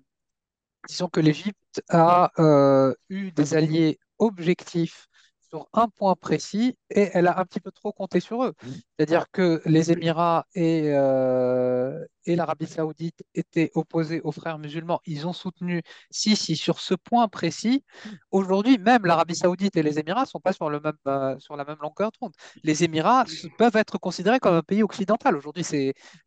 disons 0.88 1.08
que 1.08 1.20
l'Égypte 1.20 1.82
a 1.90 2.32
euh, 2.40 2.94
eu 3.10 3.32
des 3.32 3.54
alliés 3.54 4.00
objectifs 4.18 5.08
sur 5.50 5.68
un 5.74 5.88
point 5.88 6.16
précis 6.16 6.76
et 6.90 7.10
elle 7.14 7.26
a 7.28 7.38
un 7.40 7.44
petit 7.46 7.60
peu 7.60 7.72
trop 7.72 7.92
compté 7.92 8.20
sur 8.20 8.44
eux. 8.44 8.54
C'est-à-dire 8.98 9.30
que 9.32 9.62
les 9.66 9.92
Émirats 9.92 10.46
et, 10.54 10.90
euh, 10.94 12.04
et 12.26 12.36
l'Arabie 12.36 12.66
saoudite 12.66 13.22
étaient 13.34 13.70
opposés 13.74 14.20
aux 14.22 14.32
frères 14.32 14.58
musulmans. 14.58 15.00
Ils 15.06 15.26
ont 15.26 15.32
soutenu 15.32 15.82
Sisi 16.10 16.56
sur 16.56 16.80
ce 16.80 16.94
point 16.94 17.28
précis. 17.28 17.84
Aujourd'hui, 18.30 18.78
même 18.78 19.06
l'Arabie 19.06 19.34
saoudite 19.34 19.76
et 19.76 19.82
les 19.82 19.98
Émirats 19.98 20.22
ne 20.22 20.26
sont 20.26 20.40
pas 20.40 20.52
sur, 20.52 20.70
le 20.70 20.80
même, 20.80 20.92
euh, 21.06 21.38
sur 21.38 21.56
la 21.56 21.64
même 21.64 21.78
longueur 21.80 22.10
d'onde. 22.20 22.32
Les 22.62 22.84
Émirats 22.84 23.24
peuvent 23.58 23.76
être 23.76 23.98
considérés 23.98 24.40
comme 24.40 24.54
un 24.54 24.62
pays 24.62 24.82
occidental. 24.82 25.36
Aujourd'hui, 25.36 25.64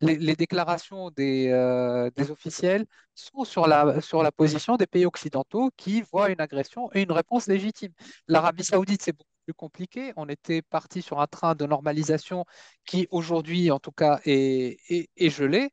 les, 0.00 0.36
déclarations 0.36 1.10
des, 1.10 1.48
euh, 1.50 2.10
des 2.16 2.30
officiels 2.30 2.86
sont 3.14 3.44
sur 3.44 3.66
la, 3.66 4.00
sur 4.00 4.22
la 4.22 4.32
position 4.32 4.76
des 4.76 4.86
pays 4.86 5.06
occidentaux 5.06 5.70
qui 5.76 6.02
voient 6.02 6.30
une 6.30 6.40
agression 6.40 6.90
et 6.92 7.02
une 7.02 7.12
réponse 7.12 7.46
légitime. 7.46 7.92
L'Arabie 8.28 8.64
saoudite, 8.64 9.02
c'est 9.02 9.12
beaucoup 9.12 9.30
plus 9.46 9.54
compliqué. 9.54 10.12
On 10.16 10.28
était 10.28 10.62
parti 10.62 11.02
sur 11.02 11.20
un 11.20 11.26
train 11.26 11.54
de 11.54 11.66
normalisation 11.66 12.44
qui, 12.84 13.06
aujourd'hui, 13.10 13.70
en 13.70 13.78
tout 13.78 13.92
cas, 13.92 14.20
est, 14.24 14.78
est, 15.16 15.30
gelé. 15.30 15.70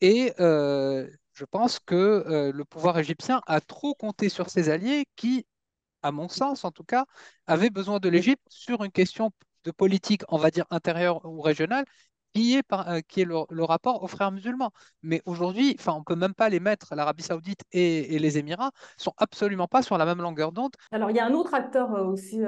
Et 0.00 0.32
euh, 0.40 1.08
je 1.34 1.44
pense 1.44 1.78
que 1.78 1.94
euh, 1.94 2.52
le 2.52 2.64
pouvoir 2.64 2.98
égyptien 2.98 3.40
a 3.46 3.60
trop 3.60 3.94
compté 3.94 4.28
sur 4.28 4.48
ses 4.50 4.68
alliés 4.68 5.06
qui, 5.16 5.46
à 6.02 6.12
mon 6.12 6.28
sens 6.28 6.64
en 6.64 6.70
tout 6.70 6.84
cas, 6.84 7.04
avaient 7.46 7.70
besoin 7.70 7.98
de 7.98 8.08
l'Égypte 8.08 8.46
sur 8.48 8.84
une 8.84 8.92
question 8.92 9.30
de 9.64 9.70
politique, 9.70 10.22
on 10.28 10.38
va 10.38 10.50
dire 10.50 10.66
intérieure 10.70 11.24
ou 11.24 11.40
régionale, 11.40 11.84
qui 12.34 12.56
est, 12.56 12.62
par, 12.62 12.88
euh, 12.88 13.00
qui 13.08 13.22
est 13.22 13.24
le, 13.24 13.64
rapport 13.64 14.02
aux 14.02 14.06
frères 14.06 14.30
musulmans. 14.30 14.70
Mais 15.02 15.22
aujourd'hui, 15.26 15.76
on 15.86 15.98
ne 15.98 16.04
peut 16.04 16.14
même 16.14 16.34
pas 16.34 16.48
les 16.48 16.60
mettre, 16.60 16.94
l'Arabie 16.94 17.24
saoudite 17.24 17.62
et, 17.72 18.18
les 18.18 18.38
Émirats 18.38 18.70
sont 18.96 19.14
absolument 19.16 19.66
pas 19.66 19.82
sur 19.82 19.98
la 19.98 20.04
même 20.04 20.22
longueur 20.22 20.52
d'onde. 20.52 20.72
Alors, 20.92 21.10
il 21.10 21.16
y 21.16 21.20
a 21.20 21.26
un 21.26 21.34
autre 21.34 21.54
acteur 21.54 21.90
aussi 22.06 22.40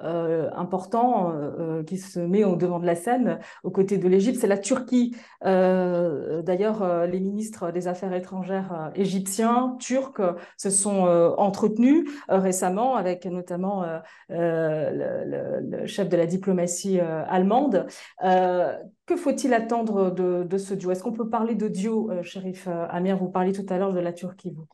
euh, 0.00 0.28
euh, 0.28 0.50
important 0.54 1.32
euh, 1.32 1.50
euh, 1.58 1.82
qui 1.82 1.98
se 1.98 2.20
met 2.20 2.44
au 2.44 2.56
devant 2.56 2.78
de 2.78 2.86
la 2.86 2.94
scène 2.94 3.38
aux 3.62 3.70
côtés 3.70 3.98
de 3.98 4.08
l'Égypte, 4.08 4.38
c'est 4.40 4.46
la 4.46 4.58
Turquie. 4.58 5.16
D'ailleurs, 5.42 7.06
les 7.06 7.20
ministres 7.20 7.70
des 7.70 7.88
Affaires 7.88 8.12
étrangères 8.12 8.90
égyptiens, 8.94 9.76
turcs, 9.78 10.20
se 10.56 10.70
sont 10.70 11.02
entretenus 11.36 12.08
récemment 12.28 12.96
avec 12.96 13.26
notamment 13.26 13.84
le, 14.28 15.86
chef 15.86 16.08
de 16.08 16.16
la 16.16 16.26
diplomatie 16.26 17.00
allemande. 17.00 17.86
que 18.20 19.16
faut-il 19.16 19.54
attendre 19.54 20.10
de, 20.10 20.44
de 20.44 20.58
ce 20.58 20.74
duo? 20.74 20.90
Est-ce 20.90 21.02
qu'on 21.02 21.12
peut 21.12 21.28
parler 21.28 21.54
de 21.54 21.68
duo, 21.68 22.10
shérif 22.22 22.68
Amir? 22.90 23.16
Vous 23.16 23.30
parliez 23.30 23.52
tout 23.52 23.66
à 23.68 23.78
l'heure 23.78 23.92
de 23.92 24.00
la 24.00 24.12
Turquie, 24.12 24.52
vous. 24.54 24.66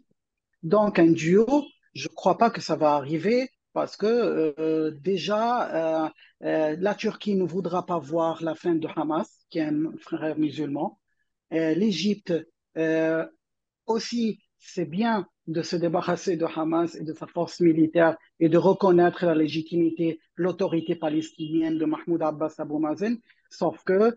Donc, 0.62 0.98
un 0.98 1.10
duo, 1.10 1.46
je 1.94 2.08
ne 2.08 2.14
crois 2.14 2.38
pas 2.38 2.50
que 2.50 2.60
ça 2.60 2.76
va 2.76 2.94
arriver 2.94 3.50
parce 3.74 3.96
que 3.96 4.54
euh, 4.58 4.92
déjà, 4.92 6.04
euh, 6.06 6.08
euh, 6.44 6.76
la 6.78 6.94
Turquie 6.94 7.34
ne 7.34 7.44
voudra 7.44 7.84
pas 7.84 7.98
voir 7.98 8.42
la 8.42 8.54
fin 8.54 8.76
de 8.76 8.88
Hamas, 8.96 9.28
qui 9.50 9.58
est 9.58 9.64
un 9.64 9.92
frère 10.00 10.38
musulman. 10.38 10.98
L'Égypte 11.50 12.32
aussi, 13.86 14.40
c'est 14.58 14.86
bien 14.86 15.28
de 15.46 15.62
se 15.62 15.76
débarrasser 15.76 16.36
de 16.36 16.46
Hamas 16.46 16.96
et 16.96 17.04
de 17.04 17.12
sa 17.12 17.26
force 17.26 17.60
militaire 17.60 18.16
et 18.40 18.48
de 18.48 18.58
reconnaître 18.58 19.24
la 19.26 19.34
légitimité, 19.34 20.18
l'autorité 20.36 20.96
palestinienne 20.96 21.78
de 21.78 21.84
Mahmoud 21.84 22.22
Abbas 22.22 22.54
Abou 22.58 22.78
Mazen, 22.78 23.18
sauf 23.50 23.84
que 23.84 24.16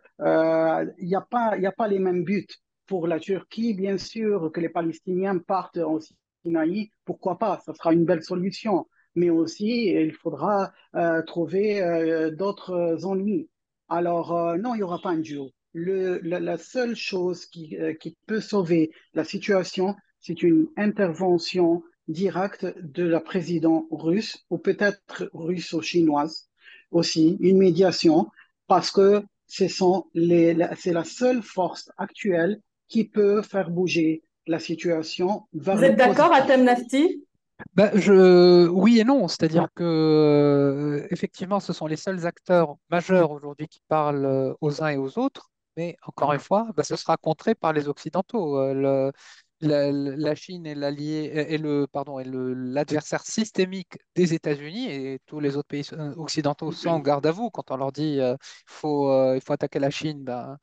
il 1.00 1.08
n'y 1.08 1.16
a, 1.16 1.22
pas, 1.22 1.56
a 1.64 1.72
pas 1.72 1.88
les 1.88 2.00
mêmes 2.00 2.24
buts. 2.24 2.48
Pour 2.88 3.06
la 3.08 3.20
Turquie, 3.20 3.74
bien 3.74 3.98
sûr, 3.98 4.52
que 4.52 4.62
les 4.62 4.70
Palestiniens 4.70 5.38
partent 5.38 5.78
en 5.78 6.00
Sinaï, 6.44 6.90
pourquoi 7.06 7.38
pas, 7.38 7.60
ça 7.66 7.74
sera 7.74 7.94
une 7.94 8.06
belle 8.06 8.24
solution 8.24 8.88
mais 9.18 9.30
aussi 9.32 9.88
il 9.88 10.14
faudra 10.14 10.72
euh, 10.96 11.22
trouver 11.24 11.82
euh, 11.82 12.32
d'autres 12.32 13.04
ennuis. 13.04 13.50
Alors, 13.90 14.38
euh, 14.38 14.58
non, 14.58 14.76
il 14.76 14.78
n'y 14.78 14.84
aura 14.84 15.02
pas 15.02 15.10
un 15.10 15.18
duo. 15.18 15.52
Le, 15.74 16.20
la, 16.20 16.58
seule 16.58 16.96
chose 16.96 17.46
qui, 17.46 17.78
qui, 18.00 18.18
peut 18.26 18.42
sauver 18.42 18.92
la 19.14 19.24
situation, 19.24 19.96
c'est 20.20 20.42
une 20.42 20.68
intervention 20.76 21.84
directe 22.08 22.66
de 22.82 23.04
la 23.04 23.20
présidente 23.20 23.86
russe, 23.92 24.44
ou 24.50 24.58
peut-être 24.58 25.30
russe 25.34 25.74
ou 25.74 25.82
chinoise 25.82 26.50
aussi, 26.90 27.38
une 27.42 27.58
médiation, 27.58 28.28
parce 28.68 28.90
que 28.90 29.22
c'est 29.46 29.70
la 29.76 31.04
seule 31.04 31.44
force 31.44 31.92
actuelle 31.98 32.60
qui 32.88 33.04
peut 33.04 33.44
faire 33.44 33.70
bouger 33.70 34.24
la 34.48 34.60
situation 34.60 35.44
vers 35.54 35.76
Vous 35.76 35.84
êtes 35.84 35.98
d'accord, 35.98 36.34
Atem 36.34 36.64
Nafti 36.64 37.27
bah, 37.74 37.92
je... 37.96 38.68
Oui 38.68 39.00
et 39.00 39.04
non, 39.04 39.28
c'est-à-dire 39.28 39.68
que 39.76 39.84
euh, 39.84 41.08
effectivement, 41.12 41.60
ce 41.60 41.74
sont 41.74 41.88
les 41.88 41.96
seuls 41.96 42.26
acteurs 42.26 42.76
majeurs 42.90 43.32
aujourd'hui 43.32 43.68
qui 43.68 43.82
parlent 43.88 44.26
euh, 44.26 44.54
aux 44.62 44.84
uns 44.84 44.90
et 44.90 44.98
aux 44.98 45.18
autres, 45.18 45.50
mais 45.76 45.96
encore 46.04 46.34
une 46.34 46.40
fois, 46.40 46.68
bah, 46.76 46.84
ce 46.84 46.96
sera 46.96 47.18
contré 47.18 47.56
par 47.56 47.74
les 47.74 47.88
Occidentaux. 47.88 48.58
Euh, 48.60 49.12
la, 49.60 50.36
Chine 50.36 50.68
est 50.68 50.76
l'allié 50.76 51.32
et 51.50 51.58
le 51.58 51.88
pardon 51.88 52.20
l'adversaire 52.20 53.24
systémique 53.24 53.98
des 54.16 54.36
États-Unis 54.36 54.92
et 54.92 55.20
tous 55.26 55.40
les 55.40 55.58
autres 55.58 55.68
pays 55.68 55.84
occidentaux 56.16 56.72
sont 56.72 56.90
en 56.90 57.00
garde 57.00 57.26
à 57.26 57.32
vous 57.32 57.50
quand 57.50 57.72
on 57.72 57.78
leur 57.78 57.92
dit 57.92 58.18
il 58.20 58.38
faut 58.68 59.34
il 59.34 59.42
faut 59.42 59.54
attaquer 59.54 59.80
la 59.80 59.90
Chine 59.90 60.24
ben, 60.24 60.60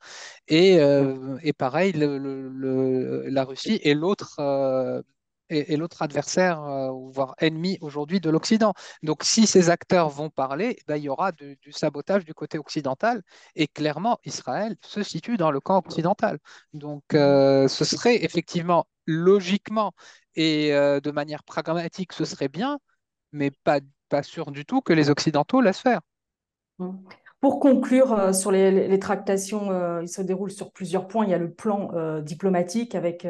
et, 0.47 0.75
et 1.43 1.51
pareil 1.51 1.91
le, 1.91 3.27
la 3.27 3.43
Russie 3.43 3.81
est 3.83 3.95
l'autre 3.95 4.39
est, 5.49 5.75
l'autre 5.77 6.01
adversaire, 6.01 6.61
voire 7.11 7.35
ennemi 7.39 7.77
aujourd'hui 7.81 8.19
de 8.19 8.29
l'Occident. 8.29 8.73
Donc 9.03 9.23
si 9.23 9.47
ces 9.47 9.69
acteurs 9.69 10.09
vont 10.09 10.29
parler, 10.29 10.77
ben, 10.87 10.97
il 10.97 11.03
y 11.03 11.09
aura 11.09 11.31
du, 11.31 11.57
sabotage 11.71 12.25
du 12.25 12.33
côté 12.33 12.57
occidental, 12.57 13.21
et 13.55 13.67
clairement, 13.67 14.19
Israël 14.25 14.75
se 14.81 15.03
situe 15.03 15.37
dans 15.37 15.51
le 15.51 15.59
camp 15.59 15.77
occidental. 15.77 16.39
Donc 16.73 17.03
ce 17.11 17.67
serait 17.67 18.23
effectivement, 18.23 18.87
logiquement 19.05 19.93
et 20.35 20.71
de 20.71 21.11
manière 21.11 21.43
pragmatique, 21.43 22.13
ce 22.13 22.25
serait 22.25 22.49
bien, 22.49 22.79
mais 23.31 23.51
pas, 23.51 23.79
sûr 24.23 24.51
du 24.51 24.65
tout 24.65 24.79
que 24.79 24.93
les 24.93 25.09
Occidentaux 25.09 25.59
laissent 25.59 25.79
faire. 25.79 25.99
Mmh. 26.79 26.93
Pour 27.41 27.59
conclure 27.59 28.13
euh, 28.13 28.33
sur 28.33 28.49
les, 28.51 28.97
tractations, 28.99 29.69
euh, 29.69 30.01
il 30.01 30.07
se 30.07 30.21
déroule 30.21 30.51
sur 30.51 30.71
plusieurs 30.71 31.07
points. 31.07 31.25
Il 31.25 31.31
y 31.31 31.33
a 31.33 31.37
le 31.37 31.51
plan 31.51 31.91
euh, 31.93 32.21
diplomatique 32.21 32.95
avec 32.95 33.27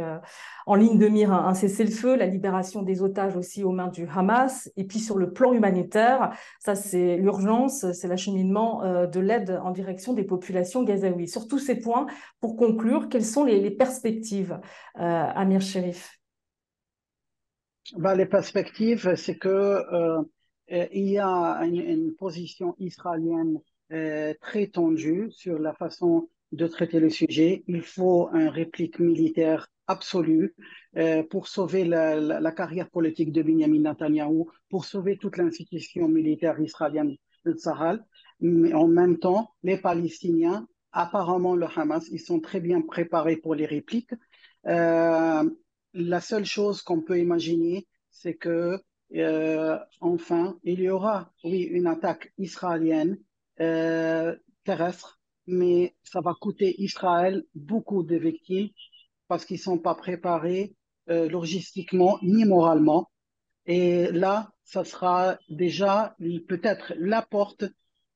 en 0.67 0.75
ligne 0.75 0.97
de 0.97 1.07
mire 1.07 1.33
un, 1.33 1.53
cessez-le-feu, 1.53 2.15
la 2.15 2.27
libération 2.27 2.81
des 2.81 3.01
otages 3.01 3.35
aussi 3.35 3.63
aux 3.63 3.71
mains 3.71 3.89
du 3.89 4.07
Hamas. 4.07 4.71
Et 4.77 4.85
puis 4.85 4.99
sur 4.99 5.17
le 5.17 5.33
plan 5.33 5.53
humanitaire, 5.53 6.31
ça 6.59 6.75
c'est 6.75 7.17
l'urgence, 7.17 7.91
c'est 7.91 8.07
l'acheminement 8.07 9.05
de 9.05 9.19
l'aide 9.19 9.59
en 9.63 9.71
direction 9.71 10.13
des 10.13 10.23
populations 10.23 10.83
gazaouis. 10.83 11.27
Sur 11.27 11.47
tous 11.47 11.59
ces 11.59 11.79
points, 11.79 12.05
pour 12.39 12.55
conclure, 12.55 13.09
quelles 13.09 13.25
sont 13.25 13.43
les, 13.43 13.69
perspectives, 13.71 14.59
Amir 14.95 15.61
Sherif? 15.61 16.19
Bah, 17.97 18.15
Les 18.15 18.25
perspectives, 18.25 19.15
c'est 19.15 19.37
que 19.37 19.83
il 20.69 21.09
y 21.09 21.19
a 21.19 21.59
une 21.65 22.15
position 22.15 22.75
israélienne 22.79 23.59
euh, 23.91 24.33
très 24.41 24.65
tendu 24.67 25.29
sur 25.29 25.59
la 25.59 25.73
façon 25.73 26.27
de 26.51 26.65
traiter 26.65 26.99
le 26.99 27.09
sujet. 27.09 27.63
Il 27.67 27.83
faut 27.83 28.29
un 28.33 28.49
réplique 28.49 28.99
militaire 28.99 29.67
absolu 29.85 30.55
euh, 30.97 31.21
pour 31.21 31.47
sauver 31.47 31.85
la, 31.85 32.51
carrière 32.51 32.89
politique 32.89 33.31
de 33.31 33.43
Benjamin 33.43 33.81
Netanyahu, 33.81 34.45
pour 34.69 34.85
sauver 34.85 35.17
toute 35.17 35.37
l'institution 35.37 36.07
militaire 36.07 36.59
israélienne 36.59 37.15
de 37.45 37.53
Sahel. 37.55 38.03
Mais 38.39 38.73
en 38.73 38.87
même 38.87 39.19
temps, 39.19 39.51
les 39.61 39.77
Palestiniens, 39.77 40.67
apparemment 40.91 41.55
le 41.55 41.67
Hamas, 41.75 42.07
ils 42.11 42.19
sont 42.19 42.39
très 42.39 42.61
bien 42.61 42.81
préparés 42.81 43.37
pour 43.37 43.53
les 43.53 43.67
répliques. 43.67 44.15
Euh, 44.65 45.47
la 45.93 46.21
seule 46.21 46.45
chose 46.45 46.81
qu'on 46.81 47.01
peut 47.01 47.19
imaginer, 47.19 47.87
c'est 48.09 48.33
que 48.33 48.79
enfin, 50.01 50.57
il 50.63 50.81
y 50.81 50.89
aura, 50.89 51.31
oui, 51.43 51.61
une 51.61 51.85
attaque 51.85 52.33
israélienne 52.39 53.19
euh, 53.61 54.35
terrestre, 54.63 55.19
mais 55.47 55.95
ça 56.03 56.21
va 56.21 56.33
coûter 56.39 56.75
Israël 56.81 57.43
beaucoup 57.53 58.03
de 58.03 58.15
victimes 58.15 58.69
parce 59.27 59.45
qu'ils 59.45 59.57
ne 59.57 59.61
sont 59.61 59.79
pas 59.79 59.95
préparés 59.95 60.75
euh, 61.09 61.29
logistiquement 61.29 62.17
ni 62.21 62.45
moralement. 62.45 63.09
Et 63.65 64.11
là, 64.11 64.51
ça 64.63 64.83
sera 64.83 65.37
déjà 65.49 66.15
peut-être 66.47 66.93
la 66.97 67.21
porte. 67.21 67.65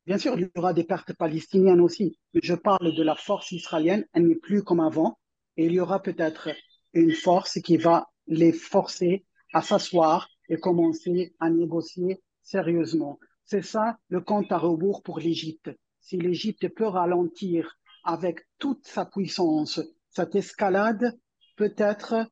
Bien 0.06 0.18
sûr, 0.18 0.38
il 0.38 0.46
y 0.46 0.60
aura 0.60 0.74
des 0.74 0.84
pertes 0.84 1.14
palestiniennes 1.14 1.82
aussi, 1.82 2.18
mais 2.34 2.42
je 2.44 2.56
parle 2.56 2.96
de 2.96 3.04
la 3.04 3.16
force 3.16 3.52
israélienne, 3.52 4.06
elle 4.14 4.28
n'est 4.28 4.36
plus 4.36 4.64
comme 4.64 4.80
avant. 4.80 5.20
Et 5.58 5.66
il 5.66 5.74
y 5.74 5.80
aura 5.80 6.02
peut-être 6.02 6.50
une 6.94 7.12
force 7.12 7.60
qui 7.62 7.78
va 7.78 8.08
les 8.28 8.52
forcer 8.52 9.26
à 9.54 9.62
s'asseoir 9.62 10.30
et 10.48 10.58
commencer 10.58 11.36
à 11.40 11.50
négocier 11.50 12.22
sérieusement. 12.44 13.20
C'est 13.50 13.64
ça 13.64 13.98
le 14.10 14.22
compte 14.22 14.52
à 14.52 14.60
rebours 14.60 15.02
pour 15.02 15.18
l'Égypte. 15.18 15.72
Si 16.02 16.18
l'Égypte 16.20 16.68
peut 16.70 16.86
ralentir 16.86 17.80
avec 18.04 18.42
toute 18.60 18.86
sa 18.86 19.06
puissance 19.06 19.82
cette 20.12 20.36
escalade, 20.36 21.18
peut-être 21.56 22.28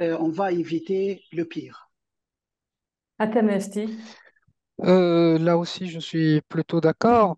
euh, 0.00 0.16
on 0.18 0.30
va 0.30 0.50
éviter 0.50 1.24
le 1.30 1.44
pire. 1.44 1.90
Atamesti. 3.18 3.98
Euh, 4.80 5.38
là 5.38 5.58
aussi, 5.58 5.88
je 5.88 5.98
suis 5.98 6.40
plutôt 6.48 6.80
d'accord. 6.80 7.36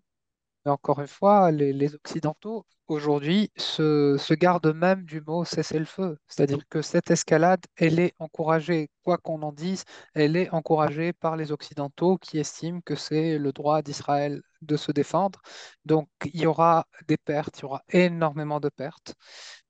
Mais 0.65 0.71
encore 0.71 0.99
une 0.99 1.07
fois, 1.07 1.51
les, 1.51 1.93
Occidentaux, 1.95 2.65
aujourd'hui, 2.87 3.51
se, 3.55 4.33
gardent 4.33 4.73
même 4.75 5.03
du 5.03 5.21
mot 5.21 5.45
cessez-le-feu. 5.45 6.17
C'est-à-dire 6.27 6.67
que 6.69 6.81
cette 6.81 7.11
escalade, 7.11 7.63
elle 7.77 7.99
est 7.99 8.13
encouragée, 8.19 8.89
quoi 9.03 9.17
qu'on 9.17 9.41
en 9.43 9.51
dise, 9.53 9.83
elle 10.15 10.35
est 10.35 10.49
encouragée 10.51 11.13
par 11.13 11.35
les 11.35 11.51
Occidentaux 11.51 12.17
qui 12.17 12.39
estiment 12.39 12.81
que 12.81 12.95
c'est 12.95 13.37
le 13.37 13.51
droit 13.53 13.81
d'Israël 13.83 14.41
de 14.61 14.77
se 14.77 14.91
défendre. 14.91 15.41
Donc, 15.85 16.09
il 16.33 16.41
y 16.41 16.47
aura 16.47 16.87
des 17.07 17.17
pertes, 17.17 17.59
il 17.59 17.61
y 17.63 17.65
aura 17.65 17.83
énormément 17.89 18.59
de 18.59 18.69
pertes. 18.69 19.13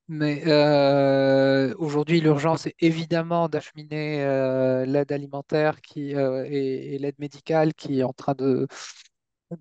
Mais 0.08 0.44
euh, 0.46 1.74
aujourd'hui, 1.80 2.22
l'urgence 2.22 2.68
est 2.68 2.76
évidemment 2.80 3.50
d'acheminer 3.50 4.24
euh, 4.24 4.86
l'aide 4.86 5.12
alimentaire 5.12 5.78
euh, 5.98 6.46
et 6.48 7.00
l'aide 7.00 7.16
médicale 7.18 7.74
qui 7.74 8.00
est 8.02 8.04
en 8.04 8.14
train 8.14 8.36
de, 8.36 8.68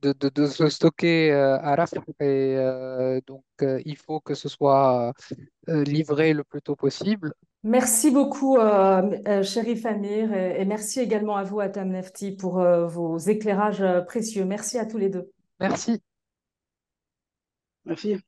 de, 0.00 0.46
se 0.46 0.68
stocker 0.68 1.32
euh, 1.32 1.58
à 1.58 1.74
Rafah. 1.74 2.00
Et 2.20 2.56
euh, 2.56 3.20
donc, 3.26 3.44
euh, 3.62 3.80
il 3.84 3.96
faut 3.96 4.20
que 4.20 4.34
ce 4.34 4.48
soit 4.48 5.12
livré 5.68 6.32
le 6.32 6.44
plus 6.44 6.62
tôt 6.62 6.76
possible. 6.76 7.32
Merci 7.62 8.10
beaucoup, 8.10 8.58
euh, 8.58 9.42
Sherif 9.42 9.86
Amir, 9.86 10.34
et, 10.34 10.64
merci 10.66 11.00
également 11.00 11.36
à 11.36 11.44
vous, 11.44 11.60
Atam 11.60 11.88
Nefti, 11.88 12.32
pour 12.32 12.62
vos 12.62 13.16
éclairages 13.16 13.84
précieux. 14.06 14.44
Merci 14.44 14.78
à 14.78 14.84
tous 14.84 14.98
les 14.98 15.08
deux. 15.08 15.30
Merci. 15.60 16.02
Merci. 17.86 18.18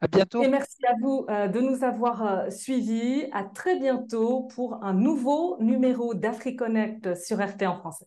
À 0.00 0.06
bientôt. 0.06 0.42
Et 0.42 0.48
merci 0.48 0.78
à 0.86 0.94
vous 1.00 1.26
de 1.28 1.60
nous 1.60 1.82
avoir 1.82 2.52
suivis. 2.52 3.26
À 3.32 3.42
très 3.42 3.78
bientôt 3.78 4.42
pour 4.54 4.84
un 4.84 4.92
nouveau 4.94 5.56
numéro 5.60 6.14
d'AfriConnect 6.14 7.16
sur 7.16 7.38
RT 7.38 7.62
en 7.66 7.78
français. 7.78 8.06